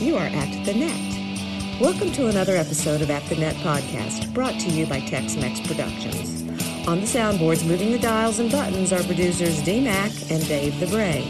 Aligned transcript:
You 0.00 0.16
are 0.16 0.28
at 0.28 0.64
the 0.64 0.72
net. 0.72 1.78
Welcome 1.78 2.10
to 2.12 2.28
another 2.28 2.56
episode 2.56 3.02
of 3.02 3.10
At 3.10 3.22
the 3.26 3.36
Net 3.36 3.54
podcast, 3.56 4.32
brought 4.32 4.58
to 4.58 4.70
you 4.70 4.86
by 4.86 5.00
Tex 5.00 5.36
Mex 5.36 5.60
Productions. 5.60 6.40
On 6.88 7.00
the 7.00 7.06
soundboards, 7.06 7.68
moving 7.68 7.92
the 7.92 7.98
dials 7.98 8.38
and 8.38 8.50
buttons, 8.50 8.94
are 8.94 9.02
producers 9.02 9.62
D 9.62 9.78
Mac 9.78 10.10
and 10.30 10.42
Dave 10.48 10.80
the 10.80 10.86
Brain. 10.86 11.28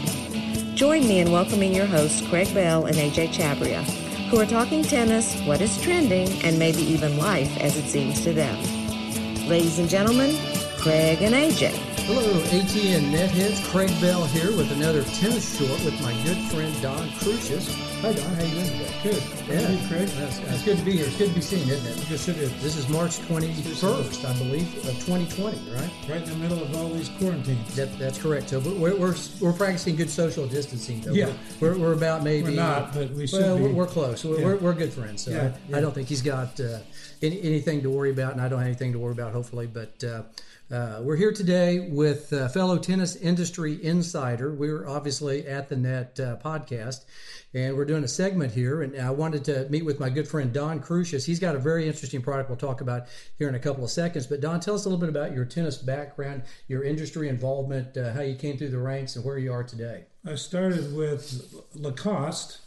Join 0.73 1.05
me 1.05 1.19
in 1.19 1.33
welcoming 1.33 1.73
your 1.75 1.85
hosts, 1.85 2.25
Craig 2.29 2.53
Bell 2.53 2.85
and 2.85 2.95
AJ 2.95 3.33
Chabria, 3.33 3.83
who 4.29 4.39
are 4.39 4.45
talking 4.45 4.83
tennis, 4.83 5.37
what 5.41 5.59
is 5.59 5.77
trending, 5.81 6.29
and 6.45 6.57
maybe 6.57 6.81
even 6.81 7.17
life 7.17 7.57
as 7.57 7.75
it 7.75 7.89
seems 7.89 8.23
to 8.23 8.31
them. 8.31 8.57
Ladies 9.49 9.79
and 9.79 9.89
gentlemen, 9.89 10.33
Craig 10.77 11.21
and 11.21 11.35
AJ. 11.35 11.71
Hello, 12.05 12.23
ATN 12.43 13.11
Netheads. 13.11 13.69
Craig 13.69 13.91
Bell 13.99 14.23
here 14.27 14.55
with 14.55 14.71
another 14.71 15.03
tennis 15.03 15.57
short 15.57 15.83
with 15.83 16.01
my 16.01 16.13
good 16.23 16.37
friend 16.49 16.81
Don 16.81 17.09
Crucius. 17.19 17.90
Hi, 18.01 18.11
Don. 18.13 18.33
How 18.33 18.43
you 18.43 18.55
doing 18.55 18.65
today? 18.65 18.93
Good. 19.03 19.23
Yeah. 19.47 19.61
How 19.61 19.73
you, 19.73 19.87
Craig? 19.87 20.07
That's, 20.07 20.39
that's 20.39 20.63
good 20.63 20.79
to 20.79 20.83
be 20.83 20.93
here. 20.93 21.05
It's 21.05 21.17
good 21.17 21.29
to 21.29 21.35
be 21.35 21.41
seen, 21.41 21.69
isn't 21.69 21.85
it? 21.85 22.09
Yes, 22.09 22.27
it 22.27 22.37
is. 22.37 22.51
This 22.63 22.75
is 22.75 22.89
March 22.89 23.19
21st, 23.19 24.25
I 24.27 24.37
believe, 24.39 24.75
of 24.87 24.95
2020, 25.05 25.71
right? 25.71 25.91
Right 26.09 26.23
in 26.23 26.29
the 26.29 26.35
middle 26.37 26.63
of 26.63 26.75
all 26.75 26.89
these 26.89 27.09
quarantines. 27.09 27.75
That, 27.75 27.95
that's 27.99 28.19
correct. 28.19 28.49
So 28.49 28.59
we're, 28.59 28.95
we're, 28.95 29.15
we're 29.39 29.53
practicing 29.53 29.95
good 29.95 30.09
social 30.09 30.47
distancing. 30.47 31.01
Though. 31.01 31.13
Yeah. 31.13 31.31
We're, 31.59 31.77
we're 31.77 31.93
about 31.93 32.23
maybe. 32.23 32.49
We're 32.49 32.55
not, 32.55 32.91
but 32.91 33.11
we 33.11 33.27
should 33.27 33.39
well, 33.39 33.57
be. 33.57 33.65
We're, 33.65 33.73
we're 33.73 33.85
close. 33.85 34.25
We're, 34.25 34.39
Yeah. 34.39 34.45
we're, 34.45 34.57
we're 34.57 34.73
good 34.73 34.91
friends. 34.93 35.25
So 35.25 35.31
Yeah, 35.31 35.37
I, 35.37 35.69
yeah. 35.69 35.77
I 35.77 35.81
don't 35.81 35.93
think 35.93 36.07
he's 36.07 36.23
got 36.23 36.59
uh, 36.59 36.79
any, 37.21 37.39
anything 37.43 37.83
to 37.83 37.91
worry 37.91 38.09
about, 38.09 38.31
and 38.31 38.41
I 38.41 38.49
don't 38.49 38.57
have 38.57 38.67
anything 38.67 38.93
to 38.93 38.99
worry 38.99 39.11
about, 39.13 39.31
hopefully. 39.33 39.67
But 39.67 40.03
uh, 40.03 40.23
uh, 40.71 41.01
we're 41.03 41.17
here 41.17 41.33
today 41.33 41.89
with 41.91 42.31
uh, 42.31 42.47
fellow 42.47 42.77
tennis 42.77 43.17
industry 43.17 43.83
insider. 43.83 44.53
We're 44.53 44.87
obviously 44.87 45.45
at 45.45 45.67
the 45.67 45.75
Net 45.75 46.17
uh, 46.19 46.37
podcast, 46.37 47.03
and 47.53 47.75
we're 47.75 47.85
doing 47.85 48.03
a 48.03 48.07
segment 48.07 48.53
here. 48.53 48.81
And 48.81 48.99
I 48.99 49.09
wanted 49.09 49.43
to 49.45 49.67
meet 49.69 49.83
with 49.83 49.99
my 49.99 50.09
good 50.09 50.27
friend 50.27 50.53
Don 50.53 50.79
Crucius. 50.79 51.25
He's 51.25 51.39
got 51.39 51.55
a 51.55 51.59
very 51.59 51.87
interesting 51.87 52.21
product 52.21 52.49
we'll 52.49 52.57
talk 52.57 52.81
about 52.81 53.07
here 53.37 53.49
in 53.49 53.55
a 53.55 53.59
couple 53.59 53.83
of 53.83 53.89
seconds. 53.89 54.27
But 54.27 54.41
Don, 54.41 54.59
tell 54.59 54.75
us 54.75 54.85
a 54.85 54.89
little 54.89 54.99
bit 54.99 55.09
about 55.09 55.33
your 55.33 55.45
tennis 55.45 55.77
background, 55.77 56.43
your 56.67 56.83
industry 56.83 57.27
involvement, 57.27 57.97
uh, 57.97 58.13
how 58.13 58.21
you 58.21 58.35
came 58.35 58.57
through 58.57 58.69
the 58.69 58.79
ranks, 58.79 59.15
and 59.15 59.25
where 59.25 59.37
you 59.37 59.51
are 59.51 59.63
today. 59.63 60.05
I 60.25 60.35
started 60.35 60.95
with 60.95 61.53
Lacoste 61.73 62.59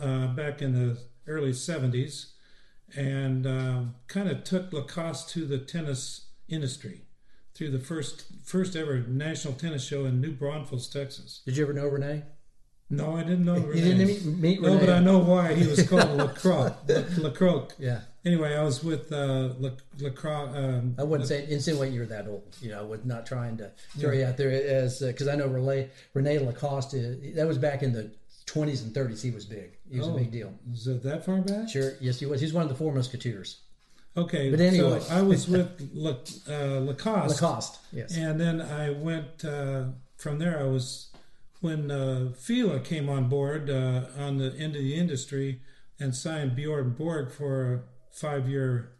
uh, 0.00 0.28
back 0.28 0.62
in 0.62 0.72
the 0.72 0.98
early 1.26 1.52
70s 1.52 2.32
and 2.96 3.46
uh, 3.46 3.82
kind 4.06 4.28
of 4.28 4.44
took 4.44 4.72
Lacoste 4.72 5.30
to 5.30 5.44
the 5.44 5.58
tennis 5.58 6.28
industry 6.48 7.02
through 7.54 7.70
the 7.70 7.78
first 7.78 8.24
first 8.44 8.76
ever 8.76 9.00
national 9.00 9.54
tennis 9.54 9.84
show 9.84 10.04
in 10.04 10.20
New 10.20 10.32
Braunfels, 10.32 10.88
Texas. 10.88 11.42
Did 11.44 11.56
you 11.56 11.64
ever 11.64 11.72
know 11.72 11.86
Renee? 11.86 12.22
No, 12.92 13.16
I 13.16 13.22
didn't 13.22 13.44
know 13.44 13.54
Renee. 13.54 13.78
You 13.80 13.84
didn't 13.84 14.06
meet, 14.06 14.24
meet 14.38 14.62
No, 14.62 14.78
but 14.78 14.90
I 14.90 14.98
know 15.00 15.18
why 15.18 15.54
he 15.54 15.66
was 15.66 15.86
called 15.88 16.10
Lacroix. 16.16 16.72
Lacroix. 17.18 17.66
Yeah. 17.78 18.00
Anyway, 18.24 18.54
I 18.54 18.62
was 18.62 18.84
with 18.84 19.10
uh, 19.12 19.48
Lacroix. 19.98 20.46
Um, 20.54 20.94
I 20.98 21.02
wouldn't 21.02 21.28
say 21.28 21.46
insinuate 21.48 21.92
you're 21.92 22.06
that 22.06 22.28
old. 22.28 22.56
You 22.60 22.70
know, 22.70 22.80
I 22.80 22.82
was 22.82 23.04
not 23.04 23.26
trying 23.26 23.56
to 23.56 23.70
throw 23.98 24.12
you 24.12 24.24
out 24.24 24.36
there 24.36 24.50
as 24.50 25.00
because 25.00 25.26
I 25.26 25.34
know 25.34 25.46
Renee 25.48 25.88
Renee 26.14 26.38
Lacoste. 26.38 26.94
uh, 26.94 27.34
That 27.34 27.46
was 27.48 27.58
back 27.58 27.82
in 27.82 27.92
the 27.92 28.10
20s 28.46 28.82
and 28.84 28.94
30s. 28.94 29.22
He 29.22 29.30
was 29.30 29.44
big. 29.46 29.70
He 29.90 29.98
was 29.98 30.08
a 30.08 30.10
Oh. 30.12 30.16
big 30.18 30.30
deal. 30.30 30.52
Is 30.72 30.86
it 30.86 31.02
that 31.04 31.24
far 31.24 31.38
back? 31.40 31.68
Sure. 31.70 31.92
Yes, 32.00 32.20
he 32.20 32.26
was. 32.26 32.40
He's 32.40 32.52
one 32.52 32.62
of 32.62 32.68
the 32.68 32.74
four 32.74 32.92
musketeers. 32.92 33.60
Okay, 34.14 34.50
But 34.50 34.60
anyway. 34.60 35.00
so 35.00 35.14
I 35.14 35.22
was 35.22 35.48
with 35.48 35.70
La, 35.94 36.10
uh, 36.46 36.80
Lacoste, 36.80 37.40
Lacoste. 37.40 37.78
Yes. 37.92 38.14
and 38.14 38.38
then 38.38 38.60
I 38.60 38.90
went 38.90 39.42
uh, 39.42 39.84
from 40.18 40.38
there. 40.38 40.60
I 40.60 40.64
was 40.64 41.08
when 41.62 41.90
uh, 41.90 42.32
Fila 42.36 42.80
came 42.80 43.08
on 43.08 43.28
board 43.28 43.70
uh, 43.70 44.02
on 44.18 44.36
the 44.36 44.52
end 44.58 44.74
of 44.74 44.82
the 44.82 44.96
industry 44.96 45.60
and 45.98 46.14
signed 46.14 46.56
Bjorn 46.56 46.90
Borg 46.90 47.30
for 47.30 47.74
a 47.74 47.80
five-year 48.10 48.92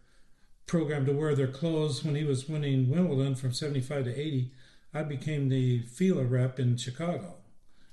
program 0.66 1.04
to 1.04 1.12
wear 1.12 1.34
their 1.34 1.48
clothes 1.48 2.04
when 2.04 2.14
he 2.14 2.22
was 2.22 2.48
winning 2.48 2.88
Wimbledon 2.88 3.34
from 3.34 3.52
75 3.52 4.04
to 4.04 4.18
80. 4.18 4.52
I 4.94 5.02
became 5.02 5.48
the 5.48 5.82
Fila 5.82 6.22
rep 6.22 6.60
in 6.60 6.76
Chicago 6.76 7.34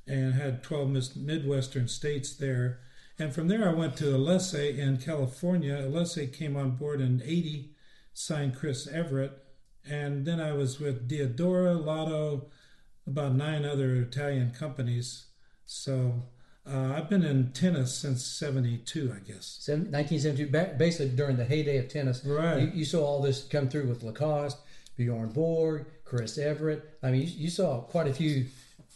and 0.06 0.36
had 0.36 0.62
12 0.62 1.18
Midwestern 1.18 1.88
states 1.88 2.36
there. 2.36 2.80
And 3.18 3.34
from 3.34 3.48
there, 3.48 3.68
I 3.68 3.74
went 3.74 3.98
to 3.98 4.06
Ellesse 4.06 4.78
in 4.78 4.98
California. 4.98 5.76
Ellesse 5.78 6.32
came 6.32 6.56
on 6.56 6.76
board 6.76 7.02
in 7.02 7.24
80, 7.26 7.72
signed 8.14 8.56
Chris 8.56 8.88
Evert. 8.88 9.32
And 9.90 10.26
then 10.26 10.40
I 10.40 10.52
was 10.52 10.80
with 10.80 11.10
Diadora, 11.10 11.84
Lotto, 11.84 12.50
about 13.10 13.36
nine 13.36 13.66
other 13.66 13.96
Italian 13.96 14.52
companies. 14.52 15.26
So 15.66 16.24
uh, 16.68 16.94
I've 16.96 17.10
been 17.10 17.24
in 17.24 17.52
tennis 17.52 17.96
since 17.96 18.24
72, 18.26 19.14
I 19.16 19.20
guess. 19.20 19.58
Seven- 19.62 19.92
1972, 19.92 20.78
basically 20.78 21.16
during 21.16 21.38
the 21.38 21.46
heyday 21.46 21.78
of 21.78 21.88
tennis. 21.90 22.24
Right. 22.26 22.62
You, 22.62 22.72
you 22.74 22.86
saw 22.86 23.04
all 23.06 23.22
this 23.22 23.44
come 23.46 23.70
through 23.70 23.88
with 23.88 24.04
Lacoste, 24.04 24.58
Bjorn 24.98 25.30
Borg, 25.30 25.86
Chris 26.06 26.38
Evert. 26.38 26.98
I 27.04 27.12
mean, 27.12 27.22
you, 27.22 27.28
you 27.28 27.50
saw 27.50 27.82
quite 27.82 28.08
a 28.08 28.14
few 28.14 28.46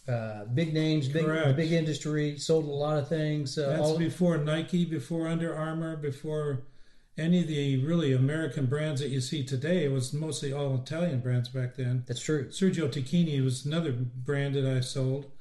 uh, 0.08 0.46
big 0.54 0.74
names, 0.74 1.08
big 1.08 1.26
Correct. 1.26 1.56
big 1.56 1.72
industry, 1.72 2.38
sold 2.38 2.66
a 2.66 2.68
lot 2.68 2.98
of 2.98 3.08
things. 3.08 3.58
Uh, 3.58 3.70
That's 3.70 3.82
all, 3.82 3.98
before 3.98 4.38
Nike, 4.38 4.84
before 4.86 5.28
Under 5.28 5.56
Armour, 5.56 5.96
before 5.96 6.64
any 7.18 7.42
of 7.42 7.48
the 7.48 7.84
really 7.86 8.14
American 8.14 8.66
brands 8.66 9.02
that 9.02 9.10
you 9.10 9.22
see 9.22 9.44
today. 9.44 9.86
It 9.86 9.92
was 9.92 10.14
mostly 10.14 10.52
all 10.52 10.76
Italian 10.76 11.20
brands 11.20 11.50
back 11.50 11.76
then. 11.76 12.04
that's 12.08 12.22
true. 12.22 12.48
Sergio 12.50 12.92
Tacchini 12.92 13.44
was 13.44 13.66
another 13.66 13.92
brand 13.92 14.56
that 14.56 14.66
I 14.66 14.80
sold, 14.80 15.32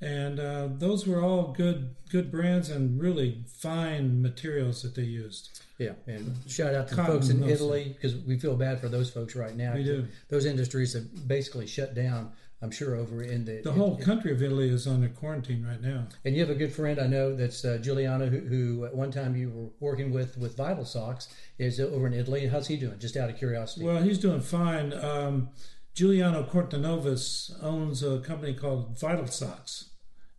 and 0.00 0.40
uh, 0.40 0.68
those 0.72 1.06
were 1.06 1.22
all 1.22 1.52
good 1.52 1.94
good 2.10 2.30
brands 2.30 2.68
and 2.68 3.00
really 3.00 3.44
fine 3.46 4.20
materials 4.20 4.82
that 4.82 4.94
they 4.94 5.02
used. 5.02 5.60
Yeah, 5.78 5.92
and 6.06 6.36
shout 6.48 6.74
out 6.74 6.88
to 6.88 6.94
the 6.94 7.00
Cotton 7.00 7.16
folks 7.16 7.28
in 7.30 7.40
mostly. 7.40 7.52
Italy 7.54 7.96
because 8.00 8.16
we 8.16 8.38
feel 8.38 8.56
bad 8.56 8.80
for 8.80 8.88
those 8.88 9.10
folks 9.10 9.36
right 9.36 9.56
now. 9.56 9.74
We 9.74 9.84
do. 9.84 10.06
Those 10.28 10.44
industries 10.44 10.92
have 10.94 11.28
basically 11.28 11.66
shut 11.66 11.94
down. 11.94 12.32
I'm 12.62 12.70
sure 12.70 12.94
over 12.94 13.22
in 13.22 13.44
the 13.46 13.62
The 13.62 13.70
in- 13.70 13.76
whole 13.76 13.96
country 13.96 14.32
of 14.32 14.42
Italy 14.42 14.68
is 14.68 14.86
under 14.86 15.08
quarantine 15.08 15.64
right 15.64 15.80
now. 15.80 16.08
And 16.24 16.34
you 16.34 16.40
have 16.42 16.50
a 16.50 16.54
good 16.54 16.72
friend 16.72 16.98
I 17.00 17.06
know 17.06 17.34
that's 17.34 17.64
uh, 17.64 17.78
Giuliano, 17.80 18.26
who, 18.26 18.40
who 18.40 18.84
at 18.84 18.94
one 18.94 19.10
time 19.10 19.34
you 19.34 19.48
were 19.50 19.70
working 19.80 20.12
with 20.12 20.36
with 20.36 20.56
Vital 20.56 20.84
Socks, 20.84 21.28
is 21.58 21.80
over 21.80 22.06
in 22.06 22.12
Italy. 22.12 22.46
How's 22.48 22.66
he 22.68 22.76
doing? 22.76 22.98
Just 22.98 23.16
out 23.16 23.30
of 23.30 23.38
curiosity. 23.38 23.86
Well, 23.86 24.02
he's 24.02 24.18
doing 24.18 24.40
fine. 24.42 24.92
Um, 24.92 25.48
Giuliano 25.94 26.42
Cortanovis 26.44 27.50
owns 27.62 28.02
a 28.02 28.20
company 28.20 28.54
called 28.54 28.98
Vital 28.98 29.26
Socks, 29.26 29.90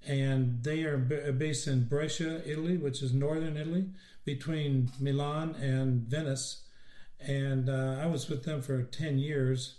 and 0.07 0.63
they 0.63 0.83
are 0.83 0.97
ba- 0.97 1.33
based 1.33 1.67
in 1.67 1.85
Brescia, 1.87 2.41
Italy, 2.49 2.77
which 2.77 3.01
is 3.01 3.13
northern 3.13 3.57
Italy, 3.57 3.85
between 4.25 4.91
Milan 4.99 5.55
and 5.55 6.03
Venice. 6.03 6.63
And 7.19 7.69
uh, 7.69 7.97
I 8.01 8.05
was 8.07 8.29
with 8.29 8.43
them 8.45 8.61
for 8.61 8.81
10 8.83 9.19
years 9.19 9.75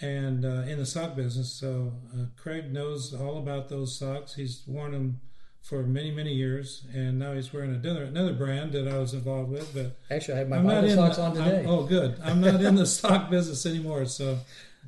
and 0.00 0.44
uh, 0.44 0.62
in 0.68 0.78
the 0.78 0.86
sock 0.86 1.14
business. 1.16 1.52
So 1.52 1.92
uh, 2.14 2.24
Craig 2.36 2.72
knows 2.72 3.14
all 3.14 3.38
about 3.38 3.68
those 3.68 3.96
socks. 3.98 4.34
He's 4.34 4.62
worn 4.66 4.92
them 4.92 5.20
for 5.62 5.82
many, 5.82 6.10
many 6.10 6.34
years, 6.34 6.84
and 6.92 7.18
now 7.18 7.32
he's 7.32 7.52
wearing 7.52 7.74
another 7.74 8.04
another 8.04 8.34
brand 8.34 8.72
that 8.72 8.86
I 8.86 8.98
was 8.98 9.14
involved 9.14 9.50
with. 9.50 9.72
But 9.72 9.96
Actually, 10.14 10.34
I 10.34 10.38
have 10.40 10.48
my 10.48 10.56
I'm 10.58 10.66
not 10.66 10.88
Socks 10.90 11.16
the- 11.16 11.22
on 11.22 11.36
I'm- 11.38 11.44
today. 11.50 11.64
oh, 11.66 11.84
good. 11.86 12.20
I'm 12.22 12.40
not 12.40 12.60
in 12.60 12.74
the 12.74 12.86
sock 13.00 13.30
business 13.30 13.64
anymore. 13.64 14.04
So 14.06 14.38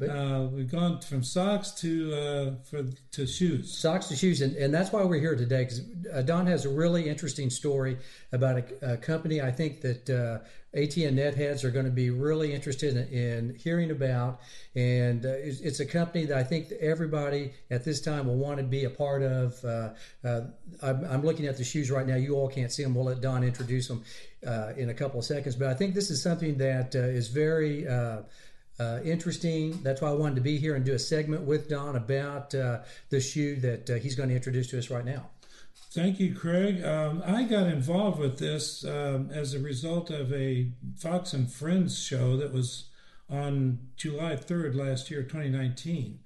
uh, 0.03 0.49
we've 0.53 0.71
gone 0.71 1.01
from 1.01 1.23
socks 1.23 1.71
to 1.71 2.15
uh, 2.15 2.65
for 2.65 2.84
to 3.12 3.27
shoes. 3.27 3.77
Socks 3.77 4.07
to 4.09 4.17
shoes, 4.17 4.43
and, 4.43 4.55
and 4.57 4.73
that's 4.73 4.93
why 4.93 5.03
we're 5.05 5.21
here 5.21 5.37
today. 5.37 5.65
Because 5.65 5.83
uh, 6.12 6.23
Don 6.23 6.47
has 6.47 6.65
a 6.65 6.69
really 6.69 7.09
interesting 7.09 7.51
story 7.51 7.97
about 8.33 8.59
a, 8.59 8.93
a 8.93 8.97
company. 8.97 9.41
I 9.41 9.51
think 9.51 9.81
that 9.81 10.11
uh, 10.11 10.47
ATN 10.77 11.15
net 11.15 11.34
heads 11.34 11.65
are 11.65 11.71
going 11.71 11.87
to 11.87 11.91
be 11.91 12.11
really 12.11 12.53
interested 12.53 12.97
in, 12.97 13.09
in 13.09 13.55
hearing 13.55 13.91
about, 13.91 14.41
and 14.75 15.25
uh, 15.25 15.31
it's, 15.31 15.60
it's 15.60 15.81
a 15.81 15.87
company 15.87 16.27
that 16.27 16.37
I 16.37 16.45
think 16.45 16.69
that 16.69 16.81
everybody 16.83 17.54
at 17.71 17.84
this 17.84 18.01
time 18.01 18.27
will 18.27 18.37
want 18.37 18.59
to 18.59 18.65
be 18.65 18.84
a 18.84 18.91
part 18.91 19.22
of. 19.22 19.65
Uh, 19.65 19.91
uh, 20.22 20.41
I'm, 20.83 21.04
I'm 21.04 21.22
looking 21.22 21.47
at 21.47 21.57
the 21.57 21.65
shoes 21.65 21.91
right 21.91 22.07
now. 22.07 22.16
You 22.16 22.34
all 22.34 22.48
can't 22.48 22.71
see 22.71 22.83
them. 22.83 22.95
We'll 22.95 23.07
let 23.07 23.22
Don 23.22 23.43
introduce 23.43 23.89
them 23.89 24.04
uh, 24.47 24.72
in 24.77 24.91
a 24.91 24.95
couple 24.95 25.19
of 25.19 25.25
seconds, 25.25 25.57
but 25.57 25.69
I 25.69 25.75
think 25.75 25.95
this 25.95 26.10
is 26.10 26.22
something 26.22 26.59
that 26.59 26.95
uh, 26.95 26.98
is 26.98 27.28
very. 27.28 27.89
Uh, 27.89 28.19
uh, 28.78 29.01
interesting. 29.05 29.81
That's 29.83 30.01
why 30.03 30.11
I 30.11 30.13
wanted 30.15 30.34
to 30.37 30.41
be 30.43 30.59
here 30.59 30.75
and 30.75 30.84
do 30.84 30.95
a 30.95 30.99
segment 30.99 31.43
with 31.43 31.69
Don 31.69 31.97
about 31.97 32.55
uh, 32.55 32.81
the 33.11 33.21
shoe 33.21 33.57
that 33.61 33.89
uh, 33.91 33.95
he's 33.95 34.15
going 34.15 34.28
to 34.28 34.34
introduce 34.34 34.69
to 34.69 34.78
us 34.78 34.91
right 34.91 35.05
now. 35.05 35.31
Thank 35.93 36.21
you, 36.21 36.34
Craig. 36.34 36.84
Um, 36.84 37.23
I 37.27 37.45
got 37.45 37.67
involved 37.69 38.19
with 38.19 38.39
this 38.39 38.84
um, 38.84 39.31
as 39.33 39.55
a 39.55 39.59
result 39.59 40.11
of 40.11 40.31
a 40.33 40.71
Fox 40.99 41.33
and 41.33 41.51
Friends 41.51 41.99
show 41.99 42.37
that 42.37 42.53
was 42.53 42.91
on 43.31 43.78
July 43.97 44.37
3rd 44.37 44.75
last 44.75 45.11
year, 45.11 45.22
2019. 45.22 46.19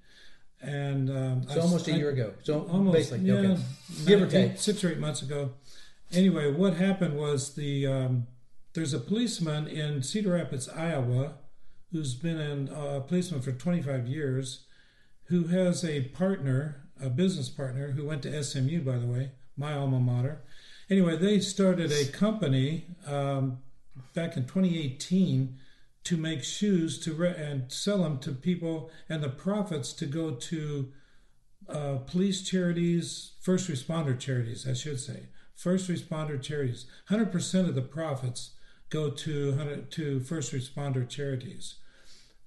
And 0.61 1.09
um, 1.09 1.43
So 1.47 1.59
I- 1.59 1.63
almost 1.63 1.87
a 1.87 1.93
I- 1.93 1.95
year 1.95 2.09
ago. 2.09 2.33
So 2.43 2.67
almost 2.69 2.95
basically, 2.97 3.19
yeah, 3.29 3.33
okay. 3.35 3.61
give 4.05 4.21
or 4.21 4.27
take. 4.27 4.57
six 4.59 4.83
or 4.83 4.89
eight 4.91 4.99
months 4.99 5.21
ago. 5.21 5.51
Anyway, 6.11 6.51
what 6.51 6.73
happened 6.75 7.17
was 7.17 7.55
the 7.55 7.87
um, 7.87 8.27
there's 8.73 8.93
a 8.93 8.99
policeman 8.99 9.67
in 9.67 10.03
Cedar 10.03 10.33
Rapids, 10.33 10.67
Iowa, 10.67 11.35
who's 11.91 12.15
been 12.15 12.39
in, 12.39 12.69
uh, 12.69 12.97
a 12.97 13.01
policeman 13.01 13.41
for 13.41 13.51
25 13.51 14.07
years, 14.07 14.65
who 15.25 15.45
has 15.45 15.83
a 15.83 16.01
partner, 16.09 16.87
a 17.01 17.09
business 17.09 17.49
partner, 17.49 17.91
who 17.91 18.05
went 18.05 18.23
to 18.23 18.43
SMU, 18.43 18.81
by 18.81 18.97
the 18.97 19.07
way, 19.07 19.31
my 19.57 19.73
alma 19.73 19.99
mater, 19.99 20.41
anyway, 20.89 21.17
they 21.17 21.39
started 21.39 21.91
a 21.91 22.05
company 22.05 22.85
um, 23.05 23.59
back 24.13 24.37
in 24.37 24.43
2018 24.43 25.57
to 26.03 26.17
make 26.17 26.43
shoes 26.43 26.99
to 26.99 27.13
re- 27.13 27.35
and 27.35 27.71
sell 27.71 27.99
them 27.99 28.17
to 28.19 28.31
people, 28.31 28.89
and 29.07 29.21
the 29.23 29.29
profits 29.29 29.93
to 29.93 30.05
go 30.05 30.31
to 30.31 30.91
uh, 31.69 31.97
police 32.07 32.41
charities, 32.41 33.33
first 33.39 33.69
responder 33.69 34.19
charities, 34.19 34.67
I 34.67 34.73
should 34.73 34.99
say, 34.99 35.27
first 35.55 35.89
responder 35.89 36.41
charities. 36.41 36.85
100% 37.09 37.69
of 37.69 37.75
the 37.75 37.81
profits 37.81 38.51
go 38.89 39.09
to 39.09 39.85
to 39.89 40.19
first 40.19 40.53
responder 40.53 41.07
charities. 41.07 41.75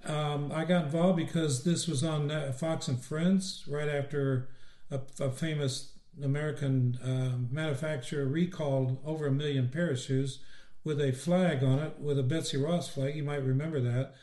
Um, 0.07 0.53
I 0.53 0.65
got 0.65 0.85
involved 0.85 1.17
because 1.17 1.65
this 1.65 1.87
was 1.87 2.05
on 2.05 2.31
Fox 2.53 2.89
and 2.89 3.03
Friends 3.03 3.65
right 3.67 3.89
after 3.89 4.49
a, 4.91 5.01
a 5.21 5.31
famous 5.31 5.93
American 6.23 6.97
uh, 7.03 7.37
manufacturer 7.51 8.27
recalled 8.27 8.99
over 9.05 9.27
a 9.27 9.33
million 9.33 9.71
shoes 9.97 10.41
with 10.85 11.01
a 11.01 11.13
flag 11.13 11.65
on 11.65 11.79
it, 11.79 11.99
with 11.99 12.19
a 12.19 12.23
Betsy 12.23 12.57
Ross 12.57 12.89
flag. 12.89 13.17
You 13.17 13.25
might 13.25 13.43
remember 13.43 13.81
that. 13.81 14.15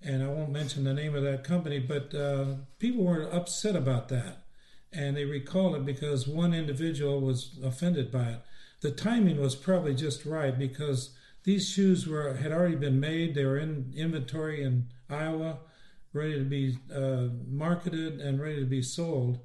And 0.00 0.22
I 0.22 0.28
won't 0.28 0.52
mention 0.52 0.84
the 0.84 0.94
name 0.94 1.14
of 1.14 1.22
that 1.24 1.44
company, 1.44 1.78
but 1.78 2.14
uh, 2.14 2.56
people 2.78 3.04
were 3.04 3.22
upset 3.32 3.74
about 3.74 4.08
that. 4.10 4.44
And 4.92 5.16
they 5.16 5.24
recalled 5.24 5.74
it 5.74 5.84
because 5.84 6.28
one 6.28 6.54
individual 6.54 7.20
was 7.20 7.58
offended 7.64 8.12
by 8.12 8.28
it. 8.28 8.40
The 8.80 8.92
timing 8.92 9.40
was 9.40 9.56
probably 9.56 9.94
just 9.94 10.24
right 10.24 10.56
because 10.56 11.10
these 11.44 11.68
shoes 11.68 12.06
were 12.06 12.34
had 12.34 12.52
already 12.52 12.76
been 12.76 13.00
made. 13.00 13.34
They 13.34 13.44
were 13.44 13.58
in 13.58 13.92
inventory 13.96 14.62
in 14.62 14.88
Iowa, 15.14 15.58
ready 16.12 16.38
to 16.38 16.44
be 16.44 16.78
uh, 16.94 17.28
marketed 17.48 18.20
and 18.20 18.40
ready 18.40 18.60
to 18.60 18.66
be 18.66 18.82
sold. 18.82 19.40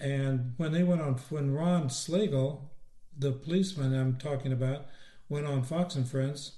And 0.00 0.54
when 0.56 0.72
they 0.72 0.82
went 0.82 1.02
on, 1.02 1.14
when 1.30 1.54
Ron 1.54 1.88
Slagle, 1.88 2.68
the 3.16 3.32
policeman 3.32 3.98
I'm 3.98 4.16
talking 4.16 4.52
about, 4.52 4.86
went 5.28 5.46
on 5.46 5.62
Fox 5.64 5.94
and 5.96 6.08
Friends, 6.08 6.57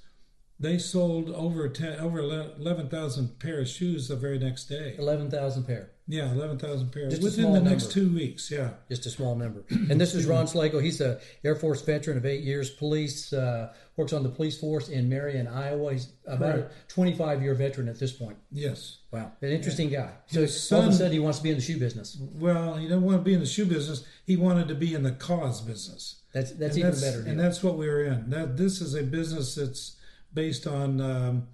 they 0.60 0.76
sold 0.76 1.30
over 1.30 1.68
10, 1.68 2.00
over 2.00 2.20
11,000 2.20 3.38
pair 3.38 3.60
of 3.60 3.68
shoes 3.68 4.08
the 4.08 4.16
very 4.16 4.38
next 4.38 4.66
day. 4.66 4.94
11,000 4.98 5.64
pair. 5.64 5.90
Yeah, 6.06 6.30
11,000 6.32 6.92
pairs 6.92 7.12
Just 7.12 7.22
within 7.22 7.52
the 7.52 7.60
next 7.60 7.92
two 7.92 8.12
weeks. 8.12 8.50
Yeah. 8.50 8.70
Just 8.88 9.06
a 9.06 9.10
small 9.10 9.36
number. 9.36 9.64
And 9.70 10.00
this 10.00 10.14
is 10.14 10.26
Ron 10.26 10.46
Slagle. 10.46 10.82
He's 10.82 11.00
a 11.00 11.20
Air 11.44 11.54
Force 11.54 11.80
veteran 11.82 12.18
of 12.18 12.26
eight 12.26 12.42
years, 12.42 12.68
police, 12.68 13.32
uh, 13.32 13.72
works 13.96 14.12
on 14.12 14.22
the 14.22 14.28
police 14.28 14.58
force 14.58 14.88
in 14.88 15.08
Marion, 15.08 15.46
Iowa. 15.46 15.92
He's 15.92 16.12
about 16.26 16.58
a 16.58 16.70
25 16.88 17.42
year 17.42 17.54
veteran 17.54 17.88
at 17.88 17.98
this 17.98 18.12
point. 18.12 18.36
Yes. 18.50 18.98
Wow. 19.12 19.32
An 19.40 19.50
interesting 19.50 19.88
guy. 19.88 20.10
So 20.26 20.46
son, 20.46 20.80
all 20.80 20.88
of 20.88 20.94
a 20.94 20.96
sudden 20.96 21.12
he 21.12 21.20
wants 21.20 21.38
to 21.38 21.44
be 21.44 21.50
in 21.50 21.56
the 21.56 21.62
shoe 21.62 21.78
business. 21.78 22.18
Well, 22.20 22.74
he 22.74 22.88
didn't 22.88 23.02
want 23.02 23.18
to 23.18 23.22
be 23.22 23.34
in 23.34 23.40
the 23.40 23.46
shoe 23.46 23.66
business. 23.66 24.04
He 24.26 24.36
wanted 24.36 24.68
to 24.68 24.74
be 24.74 24.94
in 24.94 25.04
the 25.04 25.12
cause 25.12 25.60
business. 25.60 26.22
That's, 26.32 26.52
that's 26.52 26.76
even 26.76 26.90
that's, 26.90 27.02
better. 27.02 27.22
Deal. 27.22 27.30
And 27.30 27.40
that's 27.40 27.62
what 27.62 27.76
we 27.76 27.88
were 27.88 28.04
in. 28.04 28.30
That 28.30 28.56
This 28.56 28.80
is 28.80 28.94
a 28.94 29.02
business 29.02 29.54
that's 29.54 29.96
based 30.32 30.66
on 30.66 31.00
um, 31.00 31.48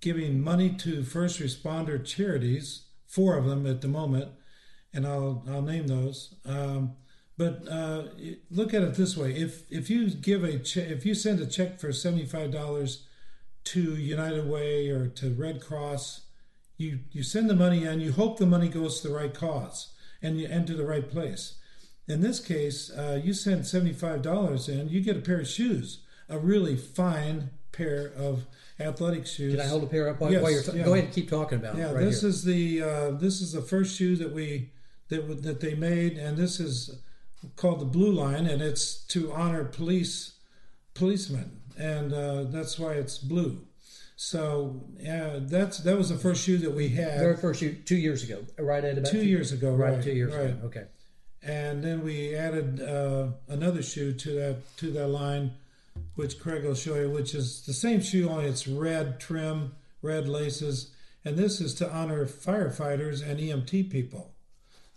giving 0.00 0.40
money 0.40 0.70
to 0.70 1.02
first 1.02 1.40
responder 1.40 2.04
charities, 2.04 2.86
four 3.06 3.36
of 3.36 3.46
them 3.46 3.66
at 3.66 3.80
the 3.80 3.88
moment 3.88 4.32
and 4.92 5.06
I'll 5.06 5.44
I'll 5.48 5.62
name 5.62 5.86
those. 5.86 6.34
Um, 6.44 6.96
but 7.36 7.68
uh, 7.70 8.04
look 8.50 8.74
at 8.74 8.82
it 8.82 8.94
this 8.94 9.16
way: 9.16 9.32
if 9.32 9.70
if 9.70 9.90
you 9.90 10.10
give 10.10 10.44
a 10.44 10.58
che- 10.58 10.88
if 10.88 11.04
you 11.06 11.14
send 11.14 11.40
a 11.40 11.46
check 11.46 11.78
for 11.78 11.92
seventy 11.92 12.26
five 12.26 12.50
dollars 12.50 13.06
to 13.64 13.96
United 13.96 14.48
Way 14.48 14.88
or 14.88 15.08
to 15.08 15.30
Red 15.34 15.60
Cross, 15.60 16.22
you 16.76 17.00
you 17.12 17.22
send 17.22 17.48
the 17.48 17.56
money 17.56 17.84
and 17.84 18.02
You 18.02 18.12
hope 18.12 18.38
the 18.38 18.46
money 18.46 18.68
goes 18.68 19.00
to 19.00 19.08
the 19.08 19.14
right 19.14 19.34
cause 19.34 19.92
and 20.22 20.38
you 20.40 20.48
and 20.50 20.66
to 20.66 20.74
the 20.74 20.86
right 20.86 21.08
place. 21.08 21.58
In 22.08 22.22
this 22.22 22.40
case, 22.40 22.90
uh, 22.90 23.20
you 23.22 23.34
send 23.34 23.66
seventy 23.66 23.92
five 23.92 24.22
dollars 24.22 24.68
in, 24.68 24.88
you 24.88 25.00
get 25.00 25.16
a 25.16 25.20
pair 25.20 25.40
of 25.40 25.48
shoes, 25.48 26.00
a 26.28 26.38
really 26.38 26.76
fine 26.76 27.50
pair 27.78 28.12
of 28.16 28.44
athletic 28.80 29.26
shoes. 29.26 29.54
Can 29.54 29.64
I 29.64 29.68
hold 29.68 29.84
a 29.84 29.86
pair 29.86 30.08
up 30.08 30.20
while, 30.20 30.32
yes, 30.32 30.42
while 30.42 30.50
you're 30.52 30.62
t- 30.62 30.76
yeah. 30.76 30.84
go 30.84 30.92
ahead 30.92 31.06
and 31.06 31.14
keep 31.14 31.30
talking 31.30 31.58
about? 31.58 31.76
It. 31.76 31.78
Yeah, 31.78 31.92
right 31.92 32.04
this 32.04 32.20
here. 32.20 32.30
is 32.30 32.44
the 32.44 32.82
uh, 32.82 33.10
this 33.12 33.40
is 33.40 33.52
the 33.52 33.62
first 33.62 33.96
shoe 33.96 34.16
that 34.16 34.32
we 34.32 34.70
that 35.08 35.42
that 35.42 35.60
they 35.60 35.74
made, 35.74 36.18
and 36.18 36.36
this 36.36 36.60
is 36.60 36.98
called 37.56 37.80
the 37.80 37.86
Blue 37.86 38.12
Line, 38.12 38.46
and 38.46 38.60
it's 38.60 38.94
to 39.06 39.32
honor 39.32 39.64
police 39.64 40.34
policemen, 40.94 41.60
and 41.78 42.12
uh, 42.12 42.44
that's 42.44 42.78
why 42.78 42.92
it's 42.92 43.18
blue. 43.18 43.62
So 44.16 44.82
yeah, 44.98 45.38
that's 45.40 45.78
that 45.78 45.96
was 45.96 46.08
the 46.08 46.18
first 46.18 46.44
shoe 46.44 46.58
that 46.58 46.74
we 46.74 46.88
had. 46.88 47.20
Very 47.20 47.36
first 47.36 47.60
shoe, 47.60 47.76
two 47.84 47.96
years 47.96 48.24
ago, 48.24 48.44
right 48.58 48.84
at 48.84 48.98
about 48.98 49.12
two, 49.12 49.20
two 49.20 49.26
years 49.26 49.52
ago, 49.52 49.74
right? 49.74 50.02
Two 50.02 50.12
years 50.12 50.34
right. 50.34 50.50
ago, 50.50 50.66
okay. 50.66 50.84
And 51.40 51.84
then 51.84 52.02
we 52.02 52.34
added 52.34 52.82
uh, 52.82 53.28
another 53.46 53.80
shoe 53.80 54.12
to 54.12 54.32
that 54.32 54.76
to 54.78 54.90
that 54.90 55.06
line, 55.06 55.52
which 56.18 56.40
Craig 56.40 56.64
will 56.64 56.74
show 56.74 56.96
you, 56.96 57.08
which 57.08 57.32
is 57.32 57.60
the 57.60 57.72
same 57.72 58.00
shoe, 58.00 58.28
only 58.28 58.46
it's 58.46 58.66
red 58.66 59.20
trim, 59.20 59.76
red 60.02 60.28
laces, 60.28 60.90
and 61.24 61.36
this 61.36 61.60
is 61.60 61.74
to 61.74 61.88
honor 61.88 62.26
firefighters 62.26 63.22
and 63.24 63.38
EMT 63.38 63.88
people. 63.88 64.34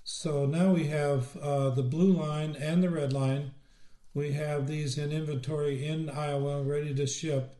So 0.03 0.47
now 0.47 0.73
we 0.73 0.85
have 0.85 1.37
uh, 1.37 1.69
the 1.69 1.83
blue 1.83 2.11
line 2.11 2.55
and 2.59 2.81
the 2.81 2.89
red 2.89 3.13
line. 3.13 3.51
We 4.15 4.31
have 4.31 4.67
these 4.67 4.97
in 4.97 5.11
inventory 5.11 5.85
in 5.85 6.09
Iowa, 6.09 6.63
ready 6.63 6.91
to 6.95 7.05
ship. 7.05 7.53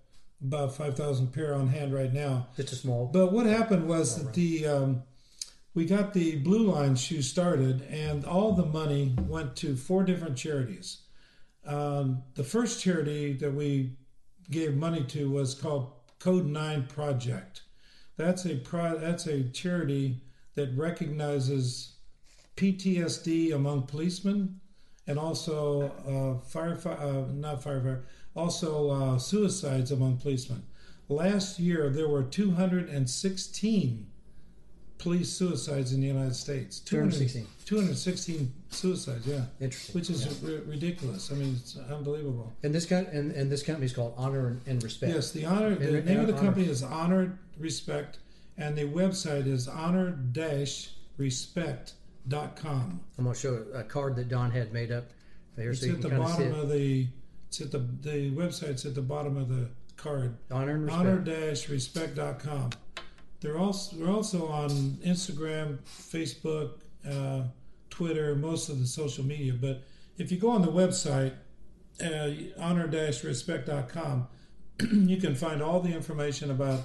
About 0.43 0.75
5,000 0.75 1.31
pair 1.31 1.53
on 1.53 1.67
hand 1.67 1.93
right 1.93 2.11
now. 2.11 2.47
It's 2.57 2.71
a 2.71 2.75
small. 2.75 3.05
But 3.13 3.31
what 3.31 3.45
happened 3.45 3.87
was 3.87 4.15
that 4.15 4.33
the 4.33 4.65
um, 4.65 5.03
we 5.75 5.85
got 5.85 6.15
the 6.15 6.37
blue 6.37 6.71
line 6.71 6.95
shoe 6.95 7.21
started, 7.21 7.83
and 7.83 8.25
all 8.25 8.53
the 8.53 8.65
money 8.65 9.15
went 9.27 9.55
to 9.57 9.75
four 9.75 10.03
different 10.03 10.35
charities. 10.35 11.03
Um, 11.65 12.23
the 12.35 12.43
first 12.43 12.81
charity 12.81 13.33
that 13.33 13.53
we 13.53 13.97
gave 14.49 14.75
money 14.75 15.03
to 15.05 15.29
was 15.29 15.53
called 15.53 15.93
Code 16.19 16.45
Nine 16.45 16.85
Project. 16.87 17.63
That's 18.17 18.45
a 18.45 18.55
pro- 18.55 18.97
that's 18.97 19.27
a 19.27 19.43
charity 19.49 20.21
that 20.55 20.75
recognizes 20.75 21.95
PTSD 22.57 23.53
among 23.53 23.83
policemen, 23.83 24.59
and 25.07 25.17
also 25.17 25.83
uh, 26.05 26.45
firefighter, 26.47 27.01
uh, 27.01 27.31
not 27.33 27.61
firefighter, 27.61 28.03
also 28.35 28.89
uh, 28.89 29.17
suicides 29.17 29.91
among 29.91 30.17
policemen. 30.17 30.63
Last 31.09 31.59
year, 31.59 31.89
there 31.89 32.07
were 32.07 32.23
216 32.23 34.07
police 34.97 35.31
suicides 35.31 35.93
in 35.93 36.01
the 36.01 36.07
United 36.07 36.35
States. 36.35 36.79
216. 36.79 37.47
216 37.65 38.53
suicides, 38.71 39.27
yeah. 39.27 39.45
Interesting. 39.59 39.95
Which 39.95 40.09
is 40.09 40.25
yeah. 40.25 40.49
r- 40.49 40.61
ridiculous. 40.65 41.31
I 41.31 41.35
mean, 41.35 41.55
it's 41.59 41.77
unbelievable. 41.77 42.51
And 42.63 42.73
this 42.73 42.89
and, 42.91 43.31
and 43.31 43.51
this 43.51 43.63
company 43.63 43.85
is 43.85 43.93
called 43.93 44.13
Honor 44.17 44.57
and 44.65 44.83
Respect. 44.83 45.13
Yes, 45.13 45.31
the 45.31 45.45
honor. 45.45 45.75
The 45.75 45.97
and, 45.97 46.05
name 46.05 46.19
of 46.19 46.27
the 46.27 46.33
honor. 46.33 46.41
company 46.41 46.67
is 46.67 46.83
Honor 46.83 47.37
Respect, 47.59 48.19
and 48.57 48.75
the 48.75 48.85
website 48.85 49.47
is 49.47 49.67
honor-respect 49.67 50.83
com. 52.29 53.01
I'm 53.17 53.23
going 53.23 53.35
to 53.35 53.39
show 53.39 53.65
a 53.73 53.83
card 53.83 54.15
that 54.15 54.29
Don 54.29 54.51
had 54.51 54.73
made 54.73 54.91
up. 54.91 55.05
Here, 55.55 55.71
it's 55.71 55.81
so 55.81 55.91
at 55.91 56.01
the 56.01 56.09
bottom 56.09 56.53
of 56.53 56.69
the. 56.69 57.07
It's 57.47 57.61
at 57.61 57.71
the 57.71 57.79
the 57.79 58.31
website's 58.31 58.85
at 58.85 58.95
the 58.95 59.01
bottom 59.01 59.37
of 59.37 59.49
the 59.49 59.69
card. 59.97 60.37
Honor 60.49 60.75
and 60.75 60.85
respect. 60.85 61.27
Honor-respect.com. 61.27 62.69
They're 63.41 63.57
also 63.57 63.95
they're 63.97 64.09
also 64.09 64.47
on 64.47 64.69
Instagram, 65.03 65.79
Facebook, 65.85 66.79
uh, 67.09 67.43
Twitter, 67.91 68.35
most 68.35 68.69
of 68.69 68.79
the 68.79 68.87
social 68.87 69.23
media. 69.23 69.53
But 69.53 69.83
if 70.17 70.31
you 70.31 70.39
go 70.39 70.49
on 70.49 70.63
the 70.63 70.71
website, 70.71 71.33
uh, 72.03 72.59
honor-respect.com, 72.59 74.27
you 74.91 75.17
can 75.17 75.35
find 75.35 75.61
all 75.61 75.79
the 75.79 75.93
information 75.93 76.49
about 76.49 76.81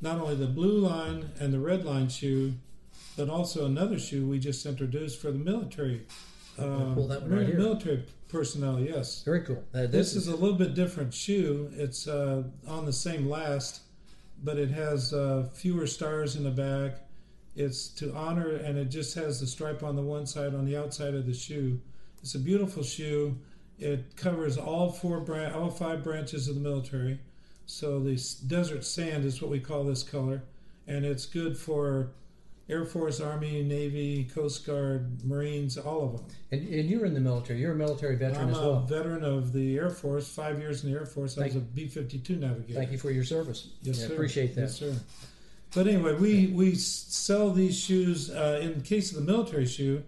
not 0.00 0.20
only 0.20 0.36
the 0.36 0.46
blue 0.46 0.78
line 0.78 1.30
and 1.40 1.52
the 1.52 1.58
red 1.58 1.84
line 1.84 2.08
shoe 2.08 2.54
but 3.16 3.28
also 3.28 3.66
another 3.66 3.98
shoe 3.98 4.26
we 4.26 4.38
just 4.38 4.64
introduced 4.66 5.20
for 5.20 5.30
the 5.30 5.38
military. 5.38 6.02
Uh, 6.58 6.94
pull 6.94 7.08
that 7.08 7.22
one 7.22 7.30
right 7.30 7.54
military 7.54 8.04
personnel, 8.28 8.80
yes. 8.80 9.22
Very 9.22 9.42
cool. 9.42 9.62
Uh, 9.74 9.82
this, 9.82 9.90
this 9.90 10.14
is, 10.14 10.16
is, 10.16 10.28
a 10.28 10.36
little 10.36 10.56
bit 10.56 10.74
different 10.74 11.12
shoe. 11.12 11.70
It's 11.74 12.08
uh, 12.08 12.44
on 12.66 12.86
the 12.86 12.92
same 12.92 13.28
last, 13.28 13.80
but 14.42 14.58
it 14.58 14.70
has 14.70 15.12
uh, 15.12 15.48
fewer 15.52 15.86
stars 15.86 16.36
in 16.36 16.44
the 16.44 16.50
back. 16.50 17.00
It's 17.54 17.88
to 17.88 18.14
honor, 18.14 18.56
and 18.56 18.78
it 18.78 18.86
just 18.86 19.14
has 19.14 19.40
the 19.40 19.46
stripe 19.46 19.82
on 19.82 19.94
the 19.94 20.02
one 20.02 20.26
side 20.26 20.54
on 20.54 20.64
the 20.64 20.76
outside 20.76 21.14
of 21.14 21.26
the 21.26 21.34
shoe. 21.34 21.80
It's 22.22 22.34
a 22.34 22.38
beautiful 22.38 22.82
shoe. 22.82 23.36
It 23.78 24.16
covers 24.16 24.56
all 24.56 24.90
four, 24.90 25.20
bran- 25.20 25.52
all 25.52 25.70
five 25.70 26.02
branches 26.02 26.48
of 26.48 26.54
the 26.54 26.60
military. 26.60 27.18
So 27.66 28.00
the 28.00 28.14
desert 28.46 28.84
sand 28.84 29.24
is 29.24 29.42
what 29.42 29.50
we 29.50 29.60
call 29.60 29.84
this 29.84 30.02
color, 30.02 30.42
and 30.86 31.04
it's 31.04 31.26
good 31.26 31.56
for 31.58 32.12
Air 32.68 32.84
Force, 32.84 33.20
Army, 33.20 33.62
Navy, 33.62 34.24
Coast 34.32 34.64
Guard, 34.64 35.22
Marines, 35.24 35.76
all 35.76 36.04
of 36.04 36.12
them. 36.16 36.26
And, 36.52 36.68
and 36.68 36.88
you're 36.88 37.04
in 37.04 37.12
the 37.12 37.20
military. 37.20 37.60
You're 37.60 37.72
a 37.72 37.76
military 37.76 38.16
veteran 38.16 38.44
I'm 38.44 38.50
as 38.50 38.58
well. 38.58 38.76
I'm 38.76 38.84
a 38.84 38.86
veteran 38.86 39.24
of 39.24 39.52
the 39.52 39.76
Air 39.76 39.90
Force. 39.90 40.28
Five 40.28 40.58
years 40.58 40.84
in 40.84 40.92
the 40.92 40.98
Air 40.98 41.06
Force. 41.06 41.34
Thank 41.34 41.52
I 41.52 41.56
was 41.56 41.56
a 41.56 41.66
B 41.66 41.86
fifty 41.86 42.18
two 42.18 42.36
navigator. 42.36 42.78
Thank 42.78 42.92
you 42.92 42.98
for 42.98 43.10
your 43.10 43.24
service. 43.24 43.68
Yes, 43.82 44.00
yeah, 44.00 44.06
sir. 44.06 44.12
Appreciate 44.14 44.54
that. 44.54 44.62
Yes, 44.62 44.76
sir. 44.76 44.94
But 45.74 45.86
anyway, 45.86 46.14
we 46.14 46.46
we 46.48 46.74
sell 46.74 47.50
these 47.50 47.78
shoes. 47.78 48.30
Uh, 48.30 48.60
in 48.62 48.82
case 48.82 49.10
of 49.10 49.16
the 49.16 49.32
military 49.32 49.66
shoe, 49.66 50.02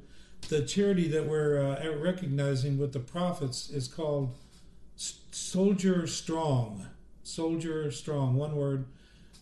the 0.48 0.62
charity 0.62 1.08
that 1.08 1.26
we're 1.26 1.58
uh, 1.58 1.96
recognizing 1.96 2.76
with 2.78 2.92
the 2.92 3.00
profits 3.00 3.70
is 3.70 3.88
called 3.88 4.36
Soldier 4.96 6.06
Strong. 6.06 6.86
Soldier 7.22 7.90
Strong, 7.90 8.36
one 8.36 8.54
word. 8.54 8.84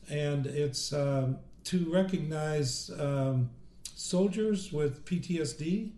And 0.08 0.46
it's 0.46 0.92
um, 0.92 1.38
to 1.64 1.92
recognize 1.92 2.90
um, 2.98 3.50
soldiers 3.94 4.72
with 4.72 5.04
PTSD, 5.04 5.90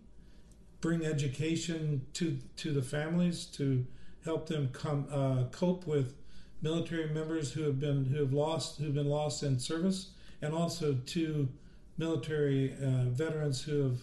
bring 0.81 1.05
education 1.05 2.05
to, 2.13 2.37
to 2.57 2.71
the 2.71 2.81
families 2.81 3.45
to 3.45 3.85
help 4.23 4.47
them 4.47 4.69
come 4.73 5.07
uh, 5.11 5.43
cope 5.51 5.85
with 5.85 6.15
military 6.61 7.09
members 7.09 7.51
who 7.51 7.63
have 7.63 7.79
been 7.79 8.05
who 8.05 8.17
have 8.17 8.33
lost 8.33 8.79
who've 8.79 8.93
been 8.93 9.09
lost 9.09 9.43
in 9.43 9.59
service, 9.59 10.11
and 10.45 10.53
also 10.53 10.93
to 11.07 11.49
military 11.97 12.73
uh, 12.73 13.05
veterans 13.09 13.61
who 13.61 13.83
have 13.83 13.99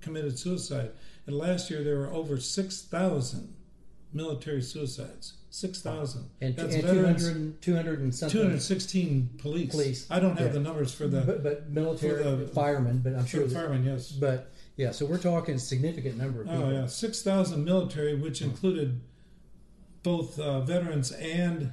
committed 0.00 0.38
suicide. 0.38 0.90
And 1.26 1.36
last 1.36 1.70
year 1.70 1.84
there 1.84 1.98
were 1.98 2.12
over 2.12 2.38
six 2.40 2.82
thousand 2.82 3.54
military 4.12 4.62
suicides. 4.62 5.34
Six 5.50 5.80
thousand. 5.80 6.28
And, 6.40 6.56
That's 6.56 6.74
and 6.74 6.84
veterans. 6.84 7.24
200, 7.24 7.62
200 7.62 8.00
and 8.00 8.14
something. 8.14 8.38
216 8.40 9.30
police. 9.38 9.70
Police. 9.70 10.06
I 10.10 10.20
don't 10.20 10.36
have 10.38 10.48
Yeah. 10.48 10.52
the 10.54 10.60
numbers 10.60 10.92
for 10.92 11.06
the, 11.06 11.20
but, 11.20 11.42
but 11.42 11.70
military 11.70 12.22
the- 12.22 12.48
firemen, 12.48 12.98
but 12.98 13.14
I'm 13.14 13.26
sure. 13.26 13.46
the 13.46 13.54
firemen, 13.54 13.84
yes. 13.84 14.10
but 14.12 14.52
yeah, 14.76 14.90
so 14.92 15.06
we're 15.06 15.18
talking 15.18 15.58
significant 15.58 16.16
number 16.16 16.42
of 16.42 16.48
people. 16.48 16.64
Oh 16.64 16.70
yeah, 16.70 16.86
six 16.86 17.22
thousand 17.22 17.64
military, 17.64 18.14
which 18.14 18.42
included 18.42 19.00
both 20.02 20.38
uh, 20.38 20.60
veterans 20.60 21.12
and 21.12 21.72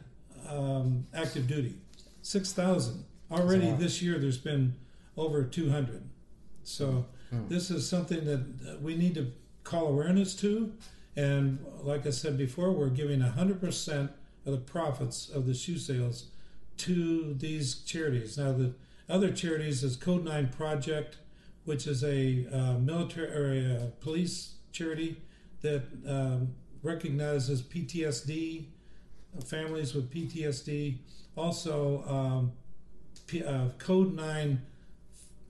um, 0.49 1.05
active 1.13 1.47
duty. 1.47 1.75
Six 2.21 2.51
thousand 2.51 3.05
already 3.31 3.61
That's 3.61 3.69
a 3.69 3.71
lot. 3.71 3.79
this 3.79 4.01
year. 4.01 4.17
There's 4.19 4.37
been 4.37 4.75
over 5.17 5.43
two 5.43 5.69
hundred. 5.69 6.03
So 6.63 7.05
Hmm. 7.29 7.47
this 7.49 7.69
is 7.69 7.85
something 7.87 8.23
that 8.23 8.39
uh, 8.65 8.77
we 8.81 8.95
need 8.95 9.13
to 9.15 9.33
call 9.65 9.87
awareness 9.87 10.33
to. 10.37 10.71
And 11.17 11.59
like 11.81 12.05
I 12.07 12.11
said 12.11 12.37
before, 12.37 12.71
we're 12.71 12.89
giving 12.89 13.19
hundred 13.19 13.59
percent 13.59 14.11
of 14.45 14.53
the 14.53 14.59
profits 14.59 15.27
of 15.29 15.45
the 15.45 15.53
shoe 15.53 15.77
sales 15.77 16.27
to 16.77 17.33
these 17.33 17.75
charities. 17.83 18.37
Now 18.37 18.53
the 18.53 18.73
other 19.09 19.31
charities 19.31 19.83
is 19.83 19.95
Code 19.97 20.23
Nine 20.23 20.49
Project, 20.49 21.17
which 21.65 21.85
is 21.87 22.03
a 22.03 22.45
uh, 22.51 22.73
military 22.79 23.29
or 23.29 23.51
a 23.53 23.75
uh, 23.75 23.85
police 23.99 24.53
charity 24.71 25.17
that 25.61 25.83
um, 26.07 26.53
recognizes 26.83 27.61
PTSD, 27.61 28.65
uh, 29.37 29.41
families 29.41 29.93
with 29.95 30.09
PTSD. 30.11 30.99
Also, 31.35 32.03
um, 32.07 32.51
P- 32.51 32.55
uh, 33.45 33.69
Code 33.77 34.13
Nine 34.13 34.61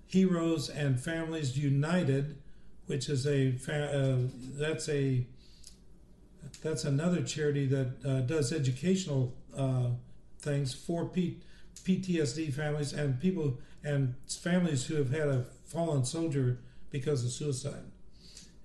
Heroes 0.06 0.70
and 0.70 1.00
Families 1.00 1.58
United, 1.58 2.38
which 2.86 3.10
is 3.10 3.26
a 3.28 3.56
uh, 3.70 4.28
that's 4.58 4.90
a 4.90 5.26
that's 6.62 6.86
another 6.86 7.22
charity 7.22 7.66
that 7.68 8.06
uh, 8.06 8.22
does 8.22 8.54
educational 8.54 9.34
uh, 9.56 9.90
things 10.40 10.74
for 10.74 11.06
P- 11.06 11.40
PTSD 11.84 12.54
families 12.54 12.94
and 12.94 13.20
people 13.20 13.60
and 13.84 14.16
families 14.28 14.86
who 14.86 14.96
have 14.96 15.12
had 15.12 15.28
a 15.28 15.46
fallen 15.66 16.06
soldier 16.06 16.60
because 16.90 17.24
of 17.24 17.32
suicide. 17.32 17.84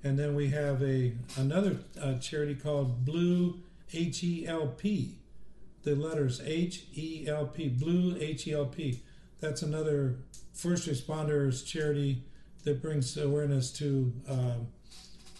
And 0.04 0.19
then 0.19 0.35
we 0.35 0.50
have 0.50 0.83
a 0.83 1.14
another 1.37 1.76
uh, 2.00 2.14
charity 2.19 2.54
called 2.54 3.04
Blue 3.04 3.61
H 3.92 4.25
E 4.25 4.47
L 4.47 4.69
P, 4.69 5.19
the 5.83 5.95
letters 5.95 6.41
H 6.45 6.85
E 6.95 7.27
L 7.29 7.47
P, 7.47 7.69
Blue 7.69 8.17
H 8.19 8.47
E 8.47 8.53
L 8.53 8.67
P. 8.67 9.03
That's 9.41 9.62
another 9.62 10.19
first 10.53 10.89
responders 10.89 11.65
charity 11.67 12.23
that 12.65 12.81
brings 12.81 13.17
awareness 13.17 13.73
to 13.73 14.12
um, 14.29 14.69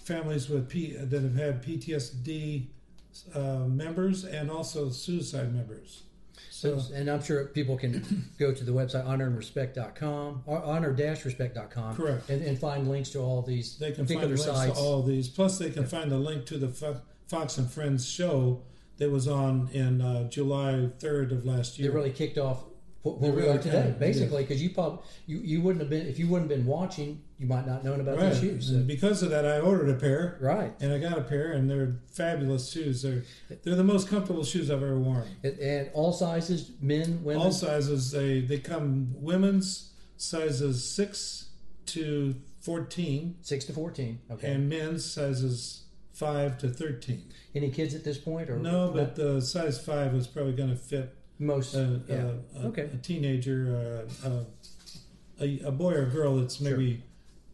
families 0.05 0.49
with 0.49 0.69
P, 0.69 0.97
that 0.97 1.23
have 1.23 1.37
had 1.37 1.63
PTSD 1.63 2.67
uh, 3.35 3.41
members 3.69 4.25
and 4.25 4.51
also 4.51 4.91
suicide 4.91 5.55
members. 5.55 6.03
So 6.51 6.81
and 6.95 7.09
I'm 7.09 7.23
sure 7.23 7.47
people 7.47 7.77
can 7.77 8.31
go 8.39 8.53
to 8.53 8.65
the 8.65 8.73
website 8.73 9.07
honorandrespect.com 9.07 10.43
or 10.47 10.63
honor-respect.com 10.63 11.97
Correct. 11.97 12.31
and, 12.31 12.43
and 12.43 12.59
find 12.59 12.89
links 12.89 13.11
to 13.11 13.19
all 13.19 13.43
these 13.43 13.77
they 13.79 13.93
can 13.93 14.07
find 14.07 14.21
links 14.21 14.45
sites. 14.45 14.79
to 14.79 14.79
all 14.79 15.03
these. 15.03 15.29
Plus, 15.29 15.59
they 15.59 15.71
can 15.71 15.87
find 15.87 16.13
a 16.13 16.17
link 16.17 16.47
to 16.47 16.59
the 16.59 16.69
Fox 17.27 17.59
and 17.59 17.71
Friends 17.71 18.09
show 18.09 18.63
that 19.03 19.11
was 19.11 19.27
on 19.27 19.69
in 19.73 20.01
uh, 20.01 20.29
July 20.29 20.89
3rd 20.99 21.33
of 21.33 21.45
last 21.45 21.79
year 21.79 21.89
They 21.89 21.93
year. 21.93 22.03
really 22.03 22.15
kicked 22.15 22.39
off 22.39 22.65
where 23.05 23.33
we 23.33 23.49
are 23.49 23.59
today, 23.59 23.83
can, 23.91 23.99
basically, 23.99 24.43
because 24.45 24.63
you 24.63 24.71
probably 24.71 25.01
you, 25.27 25.39
you 25.39 25.61
wouldn't 25.61 25.81
have 25.81 25.91
been 25.91 26.07
if 26.07 26.21
you 26.21 26.29
wouldn't 26.29 26.49
have 26.49 26.57
been 26.57 26.67
watching, 26.69 27.21
you 27.37 27.49
might 27.49 27.67
not 27.67 27.83
known 27.85 28.01
about 28.01 28.17
right. 28.19 28.31
these 28.31 28.41
shoes. 28.41 28.71
And 28.71 28.87
because 28.87 29.25
of 29.25 29.31
that, 29.31 29.45
I 29.45 29.59
ordered 29.59 29.89
a 29.91 29.99
pair. 29.99 30.39
right, 30.41 30.73
And 30.81 30.93
I 30.93 30.99
got 31.01 31.19
a 31.19 31.23
pair, 31.23 31.51
and 31.51 31.69
they're 31.69 31.97
fabulous 32.07 32.71
shoes. 32.71 33.03
They're 33.03 33.25
they're 33.65 33.75
the 33.75 33.83
most 33.83 34.07
comfortable 34.09 34.45
shoes 34.45 34.71
I've 34.71 34.85
ever 34.85 35.01
worn. 35.01 35.27
and, 35.43 35.59
and 35.59 35.91
all 35.95 36.13
sizes, 36.13 36.71
men, 36.81 37.25
women. 37.25 37.43
All 37.43 37.51
sizes. 37.51 38.13
They 38.13 38.41
they 38.41 38.59
come 38.59 39.09
women's 39.17 39.91
sizes 40.17 40.89
six 40.89 41.49
to 41.87 42.37
fourteen, 42.61 43.35
Six 43.43 43.65
to 43.65 43.73
fourteen. 43.73 44.21
Okay. 44.31 44.53
and 44.53 44.69
men's 44.69 45.05
sizes 45.05 45.82
five 46.23 46.59
to 46.59 46.69
thirteen. 46.69 47.23
Any 47.55 47.71
kids 47.71 47.95
at 47.95 48.05
this 48.05 48.19
point, 48.19 48.49
or 48.49 48.57
No, 48.59 48.91
but 48.95 49.17
the 49.17 49.41
size 49.41 49.85
five 49.85 50.13
was 50.13 50.27
probably 50.27 50.53
going 50.53 50.71
to 50.71 50.77
fit 50.77 51.15
most. 51.39 51.75
a, 51.75 52.01
yeah. 52.09 52.31
a, 52.61 52.65
a, 52.65 52.69
Okay. 52.69 52.83
a 52.83 52.97
teenager, 52.97 54.07
uh, 54.25 54.29
uh, 54.29 54.45
a, 55.41 55.61
a 55.67 55.73
boy 55.73 55.93
or 55.95 56.07
girl 56.07 56.37
that's 56.37 56.61
maybe 56.61 57.03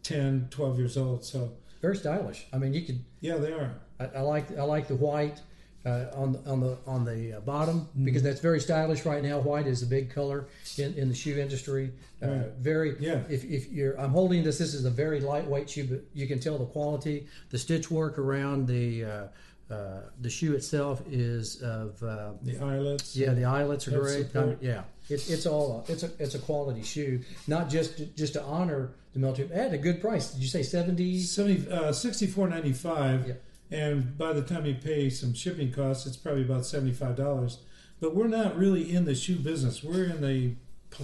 10, 0.03 0.47
12 0.51 0.77
years 0.79 0.97
old. 0.97 1.25
So 1.25 1.51
Very 1.81 1.95
stylish. 1.97 2.45
I 2.53 2.57
mean, 2.59 2.73
you 2.73 2.83
could. 2.83 3.03
yeah, 3.19 3.37
they 3.37 3.51
are. 3.51 3.73
I, 3.99 4.05
I 4.17 4.21
like 4.21 4.57
I 4.57 4.63
like 4.63 4.87
the 4.87 4.95
white 4.95 5.41
uh, 5.85 6.05
on 6.13 6.33
the 6.33 6.39
on 6.49 6.59
the 6.59 6.77
on 6.85 7.05
the 7.05 7.33
uh, 7.33 7.39
bottom 7.41 7.81
Mm-hmm. 7.81 8.05
because 8.05 8.21
that's 8.23 8.41
very 8.41 8.59
stylish 8.59 9.05
right 9.05 9.23
now. 9.23 9.39
White 9.39 9.67
is 9.67 9.81
a 9.81 9.85
big 9.87 10.09
color 10.13 10.47
in, 10.77 10.93
in 10.95 11.07
the 11.09 11.15
shoe 11.15 11.37
industry. 11.39 11.91
Uh, 12.21 12.27
Right. 12.27 12.51
Very 12.59 12.95
Yeah. 12.99 13.21
If, 13.29 13.45
if 13.45 13.71
you're 13.71 13.99
I'm 13.99 14.11
holding 14.11 14.43
this, 14.43 14.57
this 14.57 14.73
is 14.73 14.83
a 14.85 14.89
very 14.89 15.21
lightweight 15.21 15.69
shoe, 15.69 15.85
but 15.85 16.01
you 16.13 16.27
can 16.27 16.39
tell 16.39 16.57
the 16.57 16.65
quality. 16.65 17.27
The 17.49 17.57
stitch 17.57 17.89
work 17.89 18.17
around 18.19 18.67
the 18.67 19.05
uh, 19.05 19.27
uh, 19.73 20.01
the 20.19 20.29
shoe 20.29 20.53
itself 20.55 21.01
is 21.09 21.61
of 21.61 22.01
uh, 22.03 22.31
The 22.41 22.59
eyelets. 22.59 23.15
yeah. 23.15 23.33
The 23.33 23.45
eyelets 23.45 23.87
are 23.87 23.99
great. 23.99 24.35
Um, 24.35 24.57
yeah. 24.61 24.81
It's 25.09 25.29
it's 25.29 25.45
all 25.45 25.85
it's 25.87 26.03
a 26.03 26.09
it's 26.19 26.35
a 26.35 26.39
quality 26.39 26.83
shoe, 26.83 27.21
not 27.47 27.69
just 27.69 27.97
to, 27.97 28.05
just 28.07 28.33
to 28.33 28.43
honor 28.43 28.91
the 29.13 29.19
military 29.19 29.49
at 29.53 29.73
a 29.73 29.77
good 29.77 30.01
price. 30.01 30.31
Did 30.31 30.41
you 30.41 30.47
say 30.49 30.61
seventy? 30.63 31.19
70, 31.19 31.71
uh, 31.71 31.91
64.95 31.91 33.27
Yeah. 33.27 33.33
And 33.71 34.17
by 34.17 34.33
the 34.33 34.41
time 34.41 34.65
you 34.65 34.75
pay 34.75 35.09
some 35.09 35.33
shipping 35.33 35.71
costs 35.71 36.05
it's 36.05 36.17
probably 36.17 36.43
about 36.43 36.61
$75 36.61 37.57
but 37.99 38.15
we're 38.15 38.27
not 38.27 38.57
really 38.57 38.93
in 38.93 39.05
the 39.05 39.15
shoe 39.15 39.35
business 39.37 39.83
we're 39.83 40.05
in 40.05 40.21
the 40.21 40.55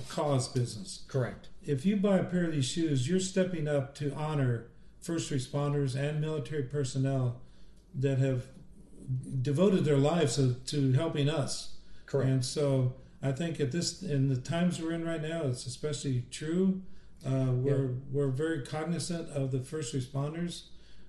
cause 0.10 0.48
business 0.48 1.03
Correct. 1.07 1.50
if 1.63 1.86
you 1.86 1.95
buy 1.95 2.17
a 2.17 2.24
pair 2.24 2.45
of 2.45 2.53
these 2.53 2.65
shoes 2.65 3.07
you're 3.07 3.19
stepping 3.19 3.67
up 3.67 3.93
to 3.95 4.13
honor 4.13 4.67
first 5.00 5.31
responders 5.31 5.95
and 5.95 6.19
military 6.19 6.63
personnel 6.63 7.41
that 7.93 8.17
have 8.17 8.45
devoted 9.41 9.86
their 9.86 9.98
lives 9.98 10.36
to, 10.36 10.55
to 10.65 10.93
helping 10.93 11.29
us 11.29 11.75
Correct. 12.07 12.29
and 12.29 12.45
so 12.45 12.95
I 13.25 13.31
think 13.31 13.60
at 13.60 13.72
this 13.72 14.03
in 14.03 14.29
the 14.29 14.36
times 14.38 14.79
we're 14.79 14.91
in 14.91 15.03
right 15.03 15.22
now, 15.22 15.43
it's 15.45 15.65
especially 15.65 16.25
true. 16.29 16.84
Uh, 17.25 17.48
we're 17.51 17.95
we're 18.12 18.27
very 18.27 18.63
cognizant 18.63 19.29
of 19.29 19.51
the 19.51 19.60
first 19.60 19.95
responders. 19.95 20.65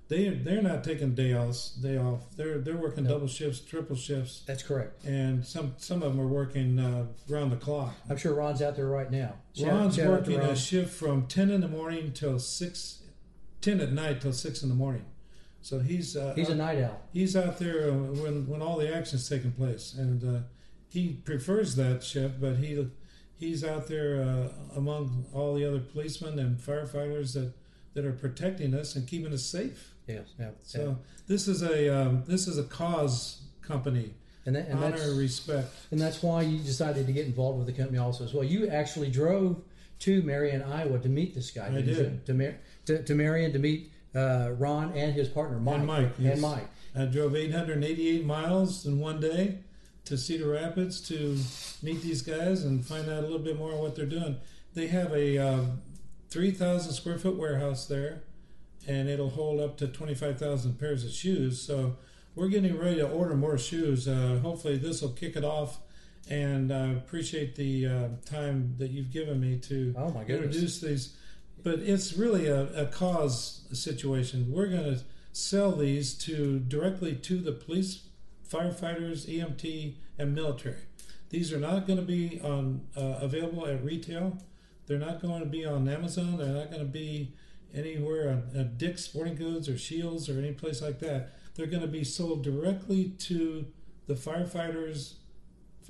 They 0.09 0.29
they're 0.29 0.63
not 0.63 0.85
taking 0.85 1.15
day 1.17 1.35
offs, 1.35 1.71
day 1.71 1.99
off. 1.99 2.21
They're 2.37 2.59
they're 2.59 2.77
working 2.77 3.05
No. 3.05 3.11
double 3.11 3.27
shifts, 3.27 3.59
triple 3.61 3.97
shifts, 3.97 4.43
That's 4.47 4.63
correct. 4.63 5.05
and 5.05 5.45
some 5.45 5.75
some 5.79 6.03
of 6.03 6.13
them 6.13 6.21
are 6.21 6.29
working 6.29 6.79
uh, 6.79 7.07
round 7.29 7.51
the 7.51 7.57
clock. 7.57 7.95
I'm 8.09 8.17
sure 8.17 8.33
Ron's 8.35 8.63
out 8.63 8.77
there 8.77 8.87
right 8.87 9.11
now. 9.11 9.35
Shout- 9.55 9.69
Ron's 9.69 9.97
shout 9.97 10.09
working 10.09 10.39
Ron. 10.39 10.51
a 10.51 10.57
shift 10.57 10.95
from 10.95 11.27
ten 11.27 11.51
in 11.51 11.61
the 11.61 11.67
morning 11.69 12.13
till 12.13 12.39
six, 12.39 13.03
10 13.63 13.81
at 13.81 13.93
night 13.93 14.21
till 14.21 14.33
six 14.33 14.63
in 14.63 14.69
the 14.69 14.75
morning. 14.77 15.07
So 15.61 15.81
he's 15.81 16.17
uh, 16.17 16.35
He's 16.37 16.51
a 16.51 16.55
night 16.55 16.81
owl. 16.85 17.01
he's 17.13 17.35
out 17.35 17.59
there 17.59 17.91
when 17.93 18.47
when 18.47 18.63
all 18.63 18.77
the 18.79 18.95
action's 18.95 19.29
taking 19.29 19.51
place, 19.51 19.93
and 19.93 20.23
uh, 20.37 20.41
he 20.89 21.15
prefers 21.25 21.75
that 21.75 22.05
shift. 22.05 22.41
But 22.41 22.59
he 22.59 22.87
he's 23.35 23.65
out 23.65 23.89
there 23.89 24.23
uh, 24.23 24.77
among 24.77 25.27
all 25.33 25.55
the 25.57 25.65
other 25.65 25.81
policemen 25.81 26.39
and 26.39 26.59
firefighters 26.59 27.33
that 27.35 27.55
that 27.95 28.05
are 28.05 28.13
protecting 28.13 28.73
us 28.73 28.95
and 28.95 29.09
keeping 29.09 29.33
us 29.33 29.43
safe. 29.43 29.95
Yes. 30.07 30.27
Yeah. 30.39 30.51
So 30.63 30.85
yeah. 30.89 30.95
this 31.27 31.49
is 31.49 31.63
a 31.63 31.89
um, 31.89 32.25
this 32.27 32.47
is 32.47 32.59
a 32.59 32.65
cause 32.65 33.43
company, 33.63 34.15
And, 34.45 34.55
that, 34.55 34.69
and 34.69 34.79
honor 34.79 34.97
that's 34.97 35.09
and 35.09 35.19
respect. 35.19 35.69
and 35.91 36.01
that's 36.01 36.23
why 36.23 36.43
you 36.43 36.59
decided 36.59 37.07
to 37.07 37.13
get 37.13 37.27
involved 37.27 37.59
with 37.59 37.67
the 37.67 37.73
company 37.73 37.99
also 37.99 38.25
as 38.25 38.33
well. 38.33 38.45
You 38.45 38.69
actually 38.69 39.11
drove 39.11 39.63
to 40.01 40.23
Marion, 40.23 40.63
Iowa, 40.63 40.99
to 40.99 41.09
meet 41.09 41.35
this 41.35 41.51
guy. 41.51 41.67
I 41.67 41.79
you? 41.79 42.21
To, 42.27 42.35
Mar- 42.35 42.57
to 42.87 43.03
to 43.03 43.15
Marion 43.15 43.53
to 43.53 43.59
meet 43.59 43.91
uh, 44.15 44.51
Ron 44.59 44.93
and 44.93 45.13
his 45.13 45.29
partner 45.29 45.59
Mike. 45.59 45.77
And 45.79 45.87
Mike, 45.87 46.13
yes. 46.19 46.33
And 46.35 46.43
Mike. 46.43 46.69
I 46.95 47.05
drove 47.05 47.37
888 47.37 48.25
miles 48.25 48.87
in 48.87 48.99
one 48.99 49.21
day 49.21 49.59
to 50.07 50.17
Cedar 50.17 50.49
Rapids 50.49 51.01
to 51.09 51.37
meet 51.83 52.01
these 52.01 52.23
guys 52.23 52.65
and 52.65 52.85
find 52.87 53.09
out 53.11 53.19
a 53.19 53.23
little 53.23 53.39
bit 53.41 53.59
more 53.59 53.73
on 53.73 53.79
what 53.81 53.97
they're 53.97 54.07
doing. 54.07 54.39
They 54.73 54.87
have 54.87 55.13
a 55.13 55.37
um, 55.37 55.83
3,000 56.31 56.93
square 56.93 57.19
foot 57.19 57.37
warehouse 57.37 57.87
there, 57.87 58.23
and 58.87 59.09
it'll 59.09 59.31
hold 59.31 59.61
up 59.61 59.77
to 59.79 59.89
25,000 59.89 60.79
pairs 60.79 61.05
of 61.05 61.11
shoes. 61.13 61.61
So 61.61 61.97
we're 62.35 62.49
getting 62.49 62.79
ready 62.79 62.97
to 62.97 63.09
order 63.09 63.35
more 63.35 63.59
shoes. 63.59 64.07
Uh, 64.09 64.39
hopefully, 64.43 64.77
this 64.77 65.03
will 65.03 65.11
kick 65.11 65.37
it 65.37 65.45
off. 65.45 65.79
And 66.29 66.73
I 66.73 66.89
appreciate 66.93 67.55
the 67.55 67.87
uh, 67.87 68.09
time 68.25 68.75
that 68.79 68.91
you've 68.91 69.13
given 69.13 69.41
me 69.41 69.59
to 69.59 69.95
Oh, 69.97 70.11
my 70.11 70.25
goodness. 70.25 70.47
introduce 70.47 70.81
these. 70.81 71.17
But 71.63 71.79
it's 71.81 72.15
really 72.15 72.47
a, 72.49 72.65
a 72.83 72.87
cause 72.87 73.67
situation. 73.73 74.53
We're 74.53 74.67
going 74.69 74.85
to 74.97 75.01
sell 75.33 75.73
these 75.73 76.15
to 76.15 76.59
directly 76.61 77.15
to 77.15 77.39
the 77.39 77.53
police, 77.53 78.07
firefighters, 78.51 79.27
EMT, 79.27 79.95
and 80.19 80.35
military. 80.35 80.77
These 81.31 81.53
are 81.53 81.59
not 81.59 81.87
going 81.87 81.99
to 81.99 82.05
be 82.05 82.41
on 82.41 82.83
uh, 82.97 83.19
available 83.21 83.67
at 83.67 83.83
retail. 83.85 84.39
They're 84.87 84.99
not 84.99 85.21
going 85.21 85.41
to 85.41 85.47
be 85.47 85.65
on 85.65 85.89
Amazon. 85.89 86.39
They're 86.39 86.47
not 86.49 86.71
going 86.71 86.83
to 86.83 86.91
be 86.91 87.33
anywhere 87.87 88.31
on, 88.31 88.59
on 88.59 88.75
Dick's 88.77 89.05
Sporting 89.05 89.37
Goods 89.37 89.69
or 89.69 89.77
Shields 89.79 90.29
or 90.29 90.39
any 90.39 90.53
place 90.53 90.81
like 90.83 90.99
that. 91.01 91.33
They're 91.55 91.67
going 91.67 91.83
to 91.83 91.89
be 91.89 92.05
sold 92.05 92.43
directly 92.43 93.11
to 93.21 93.67
the 94.07 94.15
firefighters, 94.15 95.15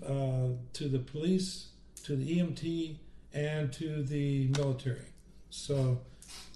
uh, 0.05 0.55
to 0.75 0.89
the 0.89 0.99
police, 0.99 1.69
to 2.05 2.17
the 2.17 2.39
EMT, 2.39 2.97
and 3.33 3.73
to 3.75 4.03
the 4.03 4.49
military. 4.49 5.07
So, 5.51 6.01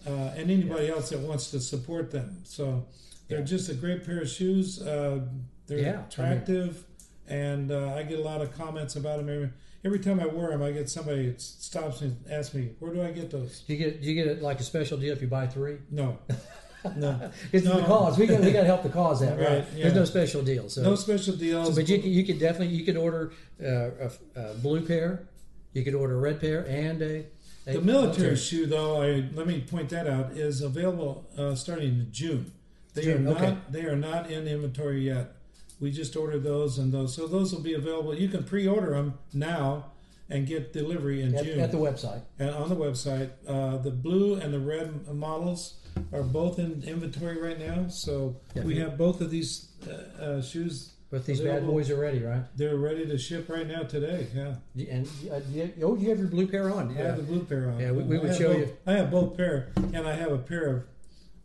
uh, 0.07 0.11
and 0.37 0.51
anybody 0.51 0.89
else 0.89 1.11
that 1.11 1.21
wants 1.21 1.51
to 1.53 1.61
support 1.61 2.11
them. 2.11 2.41
So, 2.45 2.87
they're 3.29 3.39
Yeah. 3.41 3.45
just 3.45 3.69
a 3.69 3.75
great 3.75 4.05
pair 4.05 4.21
of 4.23 4.29
shoes. 4.29 4.81
Uh, 4.81 5.21
they're 5.67 5.79
Yeah, 5.79 5.89
I 5.91 5.97
mean- 5.97 6.05
attractive, 6.07 6.85
and 7.31 7.71
uh, 7.71 7.95
I 7.95 8.03
get 8.03 8.19
a 8.19 8.23
lot 8.23 8.41
of 8.43 8.53
comments 8.57 8.97
about 8.97 9.19
them. 9.19 9.29
Every, 9.31 9.51
every 9.85 9.99
time 10.01 10.21
I 10.21 10.27
wear 10.27 10.51
them, 10.51 10.63
I 10.63 10.73
get 10.73 10.91
somebody 10.91 11.29
that 11.29 11.41
stops 11.41 12.01
and 12.03 12.17
asks 12.31 12.55
me, 12.55 12.71
"Where 12.81 12.93
do 12.93 13.03
I 13.03 13.11
get 13.13 13.31
those?" 13.31 13.61
Do 13.61 13.73
you 13.75 13.79
get 13.79 14.03
do 14.03 14.09
you 14.09 14.15
get 14.15 14.27
it 14.27 14.43
like 14.43 14.61
a 14.61 14.65
special 14.65 14.99
deal 14.99 15.13
if 15.13 15.23
you 15.23 15.29
buy 15.29 15.47
three. 15.47 15.79
No, 15.91 16.19
no, 16.97 17.31
It's 17.53 17.65
No. 17.65 17.81
the 17.81 17.87
cause. 17.87 18.19
We 18.19 18.27
got 18.27 18.41
we 18.41 18.53
got 18.53 18.61
to 18.63 18.67
help 18.67 18.83
the 18.83 18.89
cause 18.89 19.23
out, 19.23 19.39
right? 19.39 19.49
Right, 19.49 19.65
yeah. 19.75 19.83
There's 19.85 19.95
no 19.95 20.05
special 20.05 20.43
deal. 20.43 20.69
So, 20.69 20.83
no 20.83 20.95
special 20.95 21.37
deals. 21.37 21.69
so 21.69 21.75
but 21.75 21.89
you 21.89 21.99
you 21.99 22.25
could 22.25 22.39
definitely 22.39 22.75
you 22.75 22.85
could 22.85 22.97
order 22.97 23.33
uh, 23.63 23.67
a, 23.67 24.11
a 24.37 24.55
blue 24.55 24.85
pair, 24.87 25.29
you 25.73 25.85
could 25.85 25.95
order 25.95 26.15
a 26.17 26.21
red 26.21 26.41
pair, 26.41 26.67
and 26.69 27.01
a, 27.03 27.25
a 27.67 27.73
The 27.75 27.81
military 27.83 28.37
shoe, 28.37 28.67
though, 28.67 29.03
I 29.03 29.29
let 29.35 29.47
me 29.47 29.61
point 29.61 29.91
that 29.91 30.07
out, 30.07 30.33
is 30.33 30.63
available 30.63 31.27
uh, 31.39 31.55
starting 31.55 31.89
in 31.89 32.09
June. 32.13 32.53
They 32.95 33.03
June, 33.03 33.27
are 33.29 33.31
not. 33.31 33.43
okay. 33.43 33.57
They 33.71 33.85
are 33.85 33.95
not 33.97 34.31
in 34.31 34.49
inventory 34.49 35.03
yet. 35.07 35.37
We 35.81 35.91
just 35.91 36.15
ordered 36.15 36.45
those, 36.45 36.79
and 36.79 36.93
those. 36.93 37.15
So 37.17 37.27
those 37.27 37.53
will 37.55 37.63
be 37.63 37.75
available. 37.75 38.15
You 38.15 38.29
can 38.29 38.45
pre-order 38.45 38.91
them 38.91 39.15
now 39.33 39.87
and 40.29 40.47
get 40.47 40.73
delivery 40.73 41.23
in 41.23 41.35
at, 41.35 41.45
June 41.45 41.59
at 41.59 41.73
the 41.73 41.79
website. 41.79 42.21
and 42.39 42.51
on 42.51 42.69
the 42.69 42.77
website. 42.77 43.31
Uh, 43.49 43.79
the 43.79 43.91
blue 43.91 44.35
and 44.35 44.53
the 44.55 44.61
red 44.61 45.09
models 45.09 45.75
are 46.13 46.23
both 46.23 46.59
in 46.59 46.83
inventory 46.87 47.41
right 47.41 47.59
now. 47.59 47.89
So 47.89 48.37
Yeah. 48.55 48.63
we 48.65 48.77
have 48.79 48.97
both 48.97 49.21
of 49.21 49.31
these 49.31 49.69
uh, 49.89 50.23
uh, 50.23 50.43
shoes. 50.43 50.93
But 51.11 51.27
these 51.27 51.41
bad 51.41 51.67
boys 51.67 51.91
are 51.91 51.99
ready, 51.99 52.23
right? 52.23 52.45
They're 52.57 52.77
ready 52.77 53.05
to 53.07 53.19
ship 53.19 53.49
right 53.49 53.67
now 53.67 53.83
today. 53.83 54.29
Yeah, 54.33 54.55
And 54.95 55.09
uh, 55.33 55.41
you, 55.53 55.73
oh, 55.83 55.97
you 55.97 56.09
have 56.11 56.19
your 56.21 56.29
blue 56.29 56.47
pair 56.47 56.73
on. 56.73 56.91
I 56.97 57.01
have 57.01 57.17
the 57.17 57.25
blue 57.25 57.43
pair 57.43 57.69
on. 57.69 57.81
Yeah, 57.81 57.91
we- 57.91 58.05
we 58.05 58.19
would 58.19 58.37
show 58.37 58.53
both, 58.53 58.59
you. 58.59 58.77
I 58.87 58.93
have 58.93 59.11
both 59.11 59.37
pair, 59.37 59.73
and 59.93 60.07
I 60.07 60.15
have 60.15 60.31
a 60.31 60.39
pair 60.39 60.69
of, 60.69 60.83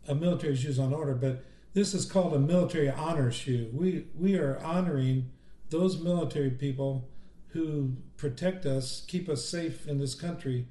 of 0.06 0.20
military 0.20 0.54
shoes 0.54 0.78
on 0.78 0.94
order. 0.94 1.14
But 1.14 1.42
this 1.76 1.92
is 1.92 2.06
called 2.06 2.32
a 2.32 2.38
military 2.38 2.88
honor 2.88 3.30
shoe. 3.30 3.68
We 3.70 4.06
we 4.14 4.38
are 4.38 4.58
honoring 4.64 5.30
those 5.68 6.00
military 6.00 6.48
people 6.48 7.06
who 7.48 7.96
protect 8.16 8.64
us, 8.64 9.04
keep 9.06 9.28
us 9.28 9.44
safe 9.44 9.86
in 9.86 9.98
this 9.98 10.14
country, 10.14 10.68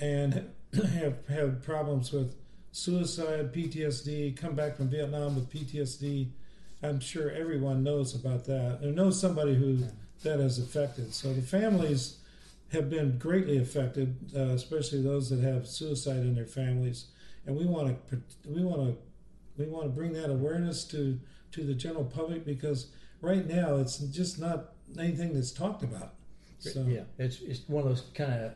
and 0.00 0.50
have 0.74 1.24
have 1.28 1.62
problems 1.62 2.10
with 2.12 2.34
suicide, 2.72 3.52
PTSD, 3.54 4.36
come 4.36 4.56
back 4.56 4.76
from 4.76 4.90
Vietnam 4.90 5.36
with 5.36 5.48
PTSD. 5.48 6.30
I'm 6.82 6.98
sure 6.98 7.30
everyone 7.30 7.84
knows 7.84 8.16
about 8.16 8.44
that, 8.46 8.80
or 8.82 8.90
knows 8.90 9.20
somebody 9.20 9.54
who 9.54 9.84
that 10.24 10.40
has 10.40 10.58
affected. 10.58 11.14
So 11.14 11.32
the 11.32 11.42
families 11.42 12.16
have 12.72 12.90
been 12.90 13.18
greatly 13.18 13.58
affected, 13.58 14.16
uh, 14.34 14.54
especially 14.54 15.00
those 15.00 15.30
that 15.30 15.44
have 15.44 15.68
suicide 15.68 16.22
in 16.22 16.34
their 16.34 16.44
families. 16.46 17.06
And 17.46 17.56
we 17.56 17.66
want 17.66 17.96
to 18.10 18.22
we 18.48 18.64
want 18.64 18.88
to 18.88 19.09
we 19.56 19.66
want 19.66 19.84
to 19.84 19.90
bring 19.90 20.12
that 20.14 20.30
awareness 20.30 20.84
to 20.84 21.18
to 21.52 21.64
the 21.64 21.74
general 21.74 22.04
public 22.04 22.44
because 22.44 22.88
right 23.20 23.46
now 23.46 23.76
it's 23.76 23.98
just 23.98 24.38
not 24.38 24.72
anything 24.98 25.34
that's 25.34 25.50
talked 25.50 25.82
about. 25.82 26.14
So 26.60 26.84
Yeah, 26.88 27.02
it's 27.18 27.40
it's 27.40 27.68
one 27.68 27.82
of 27.84 27.88
those 27.88 28.02
kind 28.14 28.32
of 28.44 28.52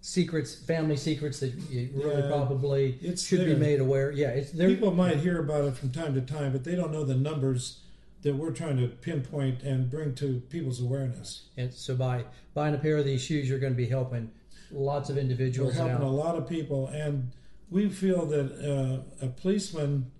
secrets, 0.00 0.54
family 0.54 0.96
secrets 0.96 1.40
that 1.40 1.52
you 1.70 1.90
really 1.94 2.22
Yeah, 2.22 2.28
probably 2.28 3.16
should 3.16 3.46
be 3.46 3.54
made 3.54 3.80
aware. 3.80 4.10
Yeah, 4.10 4.28
it's 4.30 4.50
there. 4.50 4.68
people 4.68 4.92
might 4.92 5.18
hear 5.18 5.38
about 5.40 5.64
it 5.64 5.76
from 5.76 5.90
time 5.90 6.14
to 6.14 6.20
time, 6.20 6.52
but 6.52 6.64
they 6.64 6.74
don't 6.74 6.92
know 6.92 7.04
the 7.04 7.14
numbers 7.14 7.78
that 8.22 8.34
we're 8.34 8.50
trying 8.52 8.76
to 8.78 8.88
pinpoint 8.88 9.62
and 9.62 9.90
bring 9.90 10.14
to 10.14 10.40
people's 10.48 10.80
awareness. 10.80 11.42
And 11.56 11.72
so 11.72 11.94
by 11.96 12.24
buying 12.54 12.74
a 12.74 12.78
pair 12.78 12.96
of 12.96 13.04
these 13.04 13.22
shoes, 13.22 13.48
you're 13.48 13.58
going 13.58 13.72
to 13.72 13.76
be 13.76 13.88
helping 13.88 14.30
lots 14.70 15.10
of 15.10 15.18
individuals. 15.18 15.74
We're 15.76 15.88
helping 15.88 16.06
a 16.06 16.10
lot 16.10 16.36
of 16.36 16.48
people, 16.48 16.86
and 16.88 17.30
we 17.70 17.88
feel 17.88 18.26
that 18.26 19.02
uh, 19.22 19.26
a 19.26 19.28
policeman 19.28 20.10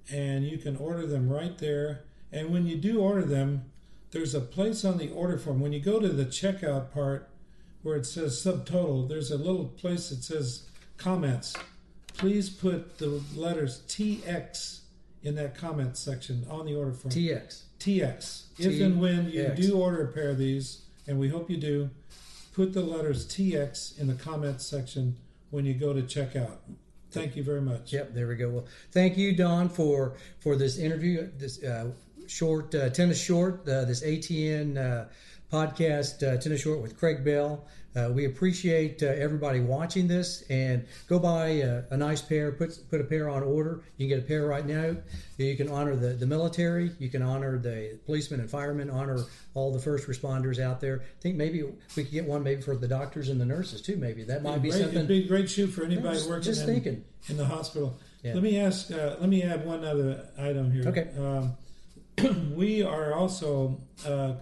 and 0.10 0.46
you 0.46 0.58
can 0.58 0.78
order 0.78 1.06
them 1.06 1.28
right 1.30 1.58
there 1.58 2.06
and 2.32 2.50
when 2.50 2.66
you 2.66 2.76
do 2.76 3.00
order 3.00 3.24
them 3.24 3.66
there's 4.12 4.34
a 4.34 4.42
place 4.42 4.84
on 4.84 4.98
the 4.98 5.10
order 5.12 5.38
form 5.38 5.60
when 5.60 5.74
you 5.74 5.80
go 5.80 6.00
to 6.00 6.10
the 6.10 6.26
checkout 6.26 6.92
part 6.92 7.30
where 7.84 7.96
it 7.96 8.06
says 8.06 8.42
subtotal 8.44 9.08
there's 9.08 9.32
a 9.32 9.38
little 9.38 9.66
place 9.66 10.10
that 10.10 10.24
says 10.24 10.70
comments 10.98 11.56
please 12.16 12.50
put 12.50 12.98
the 12.98 13.22
letters 13.36 13.82
tx 13.88 14.80
in 15.24 15.36
that 15.36 15.56
comment 15.56 15.98
section 15.98 16.46
on 16.50 16.66
the 16.66 16.76
order 16.76 16.92
form 16.92 17.12
TX. 17.14 17.64
TX. 17.80 18.44
If 18.58 18.82
and 18.82 19.00
when 19.00 19.30
you 19.30 19.50
do 19.50 19.78
order 19.78 20.04
a 20.04 20.12
pair 20.12 20.30
of 20.30 20.38
these, 20.38 20.84
and 21.08 21.20
we 21.20 21.30
hope 21.30 21.50
you 21.50 21.58
do, 21.58 21.90
put 22.54 22.74
the 22.74 22.82
letters 22.82 23.28
TX 23.28 24.00
in 24.00 24.08
the 24.08 24.14
comments 24.14 24.66
section 24.66 25.18
when 25.50 25.66
you 25.66 25.74
go 25.74 25.94
to 25.94 26.02
checkout. 26.02 26.58
Thank 27.12 27.36
you 27.36 27.44
very 27.44 27.62
much. 27.62 27.92
Yep, 27.92 28.14
there 28.14 28.28
we 28.28 28.36
go. 28.36 28.50
Well, 28.50 28.66
thank 28.92 29.18
you, 29.18 29.36
Don, 29.36 29.70
for 29.70 30.14
for 30.40 30.56
this 30.56 30.78
interview, 30.78 31.30
this 31.38 31.64
uh, 31.64 31.92
short 32.34 32.74
uh, 32.76 32.90
tennis 32.90 33.22
short, 33.22 33.68
uh, 33.68 33.86
this 33.86 34.04
ATN 34.04 34.78
uh, 34.78 35.06
podcast, 35.52 36.22
uh, 36.26 36.40
tennis 36.40 36.62
short 36.62 36.82
with 36.82 36.98
Craig 36.98 37.26
Bell. 37.26 37.66
Uh, 37.96 38.08
we 38.14 38.26
appreciate 38.26 39.02
uh, 39.02 39.08
everybody 39.08 39.60
watching 39.60 40.08
this, 40.08 40.44
and 40.44 40.86
go 41.08 41.18
buy 41.18 41.48
a, 41.48 41.82
a 41.90 41.98
nice 41.98 42.22
pair. 42.22 42.52
Put 42.52 42.78
put 42.92 43.02
a 43.02 43.04
pair 43.04 43.28
on 43.28 43.42
order. 43.42 43.82
You 43.98 44.08
can 44.08 44.16
get 44.18 44.24
a 44.24 44.28
pair 44.28 44.46
right 44.46 44.64
now. 44.66 44.96
You 45.38 45.58
can 45.58 45.70
honor 45.70 45.96
the, 45.96 46.10
the 46.10 46.28
military. 46.28 46.92
You 47.00 47.10
can 47.10 47.24
honor 47.24 47.58
the 47.58 47.98
policemen 48.06 48.42
and 48.42 48.50
firemen. 48.50 48.92
Honor 48.92 49.26
all 49.56 49.74
the 49.74 49.80
first 49.80 50.08
responders 50.08 50.60
out 50.60 50.80
there. 50.80 51.02
I 51.02 51.22
think 51.22 51.36
maybe 51.36 51.64
we 51.64 52.04
could 52.04 52.12
get 52.12 52.26
one 52.26 52.44
maybe 52.44 52.62
for 52.62 52.76
the 52.78 52.88
doctors 52.88 53.28
and 53.30 53.42
the 53.42 53.46
nurses 53.46 53.82
too. 53.82 53.98
Maybe 53.98 54.24
that 54.26 54.44
might 54.44 54.62
be 54.62 54.70
Great- 54.70 54.84
something. 54.84 55.08
Be 55.08 55.26
a 55.26 55.28
great 55.28 55.50
shoe 55.50 55.66
for 55.66 55.84
anybody 55.84 56.18
Just- 56.18 56.30
working 56.30 56.44
just 56.44 56.62
in, 56.62 56.68
thinking. 56.68 57.06
in 57.28 57.38
the 57.38 57.46
hospital. 57.46 57.98
Yeah. 58.22 58.36
Let 58.36 58.44
me 58.44 58.60
ask. 58.60 58.92
Uh, 58.92 59.16
let 59.20 59.30
me 59.30 59.42
add 59.42 59.66
one 59.66 59.84
other 59.84 60.28
item 60.38 60.72
here. 60.72 60.88
Okay. 60.90 61.08
Um, 61.18 61.56
we 62.54 62.84
are 62.84 63.14
also 63.14 63.80
uh, 64.06 64.34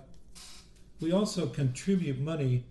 we 0.99 1.11
also 1.11 1.47
contribute 1.47 2.19
money 2.19 2.65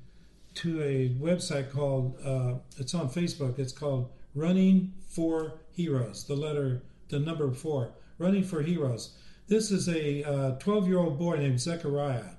to 0.55 0.83
a 0.83 1.11
website 1.21 1.71
called 1.71 2.19
uh, 2.25 2.55
it's 2.79 2.95
on 2.95 3.09
Facebook. 3.09 3.59
It's 3.59 3.73
called 3.73 4.11
Running 4.35 4.93
for 5.09 5.61
Heroes. 5.73 6.25
The 6.25 6.35
letter, 6.35 6.83
the 7.09 7.19
number 7.19 7.51
four. 7.53 7.93
Running 8.19 8.43
for 8.43 8.63
Heroes. 8.63 9.17
This 9.49 9.71
is 9.71 9.89
a 9.89 10.57
12 10.59 10.89
year 10.89 10.99
old 10.99 11.19
boy 11.19 11.37
named 11.37 11.61
Zechariah 11.61 12.37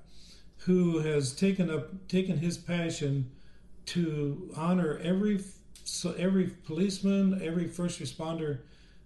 who 0.58 0.98
has 0.98 1.32
taken 1.32 1.70
up 1.70 2.08
taken 2.08 2.36
his 2.36 2.58
passion 2.58 3.30
to 3.86 4.52
honor 4.56 5.00
every 5.02 5.40
every 6.18 6.48
policeman, 6.66 7.40
every 7.42 7.66
first 7.66 8.00
responder 8.00 8.58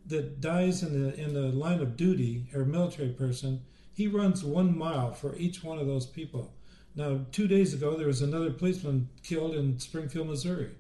that 0.07 0.41
dies 0.41 0.83
in 0.83 1.01
the 1.01 1.15
in 1.21 1.35
the 1.35 1.49
line 1.53 1.81
of 1.81 1.97
duty 1.97 2.47
or 2.55 2.65
military 2.65 3.11
person. 3.11 3.63
He 3.95 4.07
runs 4.09 4.43
one 4.45 4.77
mile 4.77 5.13
for 5.13 5.37
each 5.37 5.63
one 5.63 5.79
of 5.79 5.87
those 5.87 6.07
people. 6.07 6.55
Now, 6.95 7.21
two 7.31 7.47
days 7.47 7.73
ago, 7.75 7.97
there 7.97 8.07
was 8.07 8.23
another 8.23 8.51
policeman 8.51 9.09
killed 9.23 9.55
in 9.55 9.79
Springfield, 9.79 10.29
Missouri. 10.29 10.71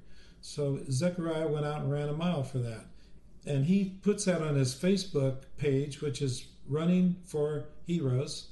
So 0.40 0.80
Zechariah 0.90 1.48
went 1.48 1.64
out 1.66 1.82
and 1.82 1.90
ran 1.92 2.08
a 2.08 2.12
mile 2.14 2.42
for 2.42 2.58
that. 2.58 2.86
And 3.46 3.64
he 3.66 3.98
puts 4.02 4.24
that 4.26 4.42
on 4.42 4.54
his 4.56 4.74
Facebook 4.74 5.44
page, 5.56 6.00
which 6.00 6.20
is 6.22 6.46
Running 6.68 7.16
for 7.24 7.66
Heroes. 7.86 8.48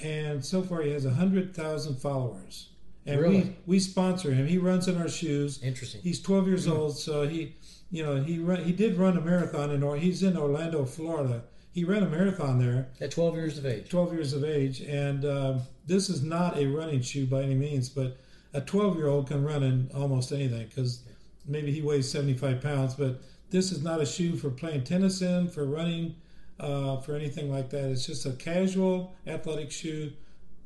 And 0.00 0.44
so 0.44 0.62
far, 0.62 0.82
he 0.82 0.90
has 0.92 1.04
100,000 1.04 1.96
followers. 1.96 2.68
And 3.06 3.20
Really? 3.20 3.36
we, 3.40 3.56
we 3.66 3.80
sponsor 3.80 4.32
him. 4.32 4.46
He 4.46 4.58
runs 4.58 4.88
in 4.88 4.96
our 4.98 5.08
shoes. 5.08 5.62
Interesting. 5.62 6.00
He's 6.02 6.20
12 6.20 6.46
years 6.46 6.68
old, 6.68 6.96
so 6.98 7.26
he, 7.26 7.56
you 7.90 8.04
know, 8.04 8.22
he 8.22 8.38
run, 8.38 8.64
he 8.64 8.72
did 8.72 8.96
run 8.96 9.16
a 9.16 9.20
marathon 9.20 9.70
in 9.70 9.82
or 9.82 9.96
he's 9.96 10.22
in 10.22 10.36
Orlando, 10.36 10.84
Florida. 10.84 11.42
He 11.72 11.84
ran 11.84 12.02
a 12.02 12.08
marathon 12.08 12.58
there, 12.58 12.88
At 13.00 13.12
12 13.12 13.34
years 13.36 13.58
of 13.58 13.66
age. 13.66 13.88
12 13.88 14.12
years 14.12 14.32
of 14.32 14.44
age, 14.44 14.80
and 14.80 15.24
um, 15.24 15.62
this 15.86 16.08
is 16.08 16.22
not 16.22 16.56
a 16.56 16.66
running 16.66 17.00
shoe 17.00 17.26
by 17.26 17.42
any 17.42 17.54
means, 17.54 17.88
but 17.88 18.18
a 18.52 18.60
12 18.60 18.96
year 18.96 19.06
old 19.06 19.28
can 19.28 19.44
run 19.44 19.62
in 19.62 19.90
almost 19.94 20.32
anything 20.32 20.66
because 20.66 21.02
maybe 21.46 21.72
he 21.72 21.82
weighs 21.82 22.10
75 22.10 22.60
pounds, 22.60 22.94
but 22.94 23.20
this 23.50 23.72
is 23.72 23.82
not 23.82 24.00
a 24.00 24.06
shoe 24.06 24.36
for 24.36 24.50
playing 24.50 24.84
tennis 24.84 25.22
in, 25.22 25.48
for 25.48 25.64
running, 25.64 26.14
uh, 26.58 26.98
for 26.98 27.14
anything 27.14 27.50
like 27.50 27.70
that. 27.70 27.90
It's 27.90 28.06
just 28.06 28.26
a 28.26 28.32
casual 28.32 29.14
athletic 29.26 29.70
shoe, 29.70 30.12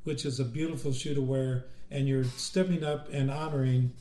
which 0.05 0.25
is 0.25 0.41
a 0.41 0.45
beautiful 0.45 0.93
shoe 0.93 1.15
to 1.15 1.23
wear, 1.23 1.67
and 1.91 2.09
you're 2.09 2.25
stepping 2.25 2.85
up 2.85 3.09
and 3.13 3.31
honoring 3.31 3.93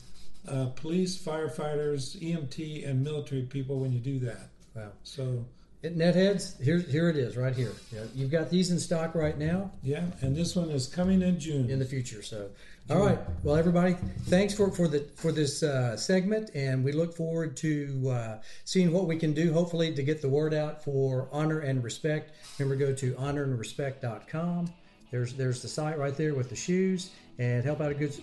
uh, 0.48 0.66
police, 0.76 1.16
firefighters, 1.20 2.16
EMT, 2.20 2.88
and 2.88 3.02
military 3.02 3.42
people 3.42 3.78
when 3.78 3.92
you 3.92 4.00
do 4.00 4.18
that. 4.20 4.48
Wow. 4.74 4.90
So, 5.02 5.44
It, 5.82 5.96
netheads, 5.96 6.60
here, 6.62 6.78
here 6.78 7.08
it 7.08 7.16
is, 7.16 7.36
right 7.36 7.54
here. 7.54 7.72
Yeah, 7.92 8.04
you've 8.14 8.30
got 8.30 8.50
these 8.50 8.70
in 8.70 8.78
stock 8.80 9.14
right 9.14 9.38
now. 9.38 9.70
yeah, 9.82 10.04
and 10.20 10.34
this 10.36 10.56
one 10.56 10.70
is 10.70 10.86
coming 10.86 11.22
in 11.22 11.38
June. 11.38 11.70
in 11.70 11.78
the 11.78 11.84
future. 11.84 12.22
So, 12.22 12.50
all 12.90 12.98
right. 13.06 13.18
Well, 13.42 13.56
everybody, 13.56 13.96
thanks 14.26 14.52
for 14.54 14.70
for 14.70 14.88
the 14.88 15.00
for 15.16 15.32
this 15.32 15.62
uh, 15.62 15.96
segment, 15.96 16.50
and 16.54 16.84
we 16.84 16.92
look 16.92 17.14
forward 17.16 17.56
to 17.58 18.10
uh, 18.10 18.38
seeing 18.64 18.92
what 18.92 19.06
we 19.06 19.16
can 19.16 19.32
do. 19.32 19.52
Hopefully, 19.54 19.94
to 19.94 20.02
get 20.02 20.20
the 20.20 20.28
word 20.28 20.52
out 20.52 20.84
for 20.84 21.28
honor 21.32 21.60
and 21.60 21.82
respect. 21.82 22.32
Remember, 22.58 22.76
go 22.76 22.92
to 22.94 23.12
honorandrespect.com. 23.14 24.72
There's 25.10 25.32
there's 25.34 25.62
the 25.62 25.68
site 25.68 25.98
right 25.98 26.14
there 26.16 26.34
with 26.34 26.50
the 26.50 26.56
shoes, 26.56 27.10
and 27.38 27.64
help 27.64 27.80
out 27.80 27.90
a 27.90 27.94
good 27.94 28.14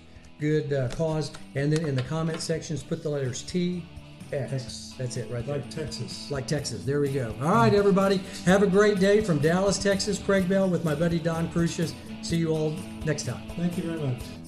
good 0.41 0.73
uh, 0.73 0.89
cause. 0.89 1.31
And 1.55 1.71
then 1.71 1.85
in 1.85 1.95
the 1.95 2.01
comment 2.03 2.41
sections, 2.41 2.83
put 2.83 3.03
the 3.03 3.09
letters 3.09 3.43
T. 3.43 3.85
X. 4.33 4.53
X. 4.53 4.93
That's 4.97 5.17
it 5.17 5.29
right 5.31 5.45
there. 5.45 5.57
like 5.57 5.69
Texas. 5.69 6.31
like 6.31 6.47
Texas. 6.47 6.83
There 6.83 6.99
we 6.99 7.11
go. 7.11 7.33
All 7.41 7.49
right, 7.49 7.73
everybody. 7.73 8.21
Have 8.45 8.63
a 8.63 8.67
great 8.67 8.99
day 8.99 9.21
from 9.21 9.39
Dallas, 9.39 9.77
Texas. 9.77 10.19
Craig 10.19 10.49
Bell 10.49 10.69
with 10.69 10.83
my 10.83 10.95
buddy 10.95 11.19
Don 11.19 11.49
Crucius. 11.51 11.93
See 12.21 12.37
you 12.37 12.49
all 12.49 12.75
next 13.05 13.23
time. 13.25 13.43
Thank 13.55 13.77
you 13.77 13.83
very 13.83 13.99
much. 13.99 14.40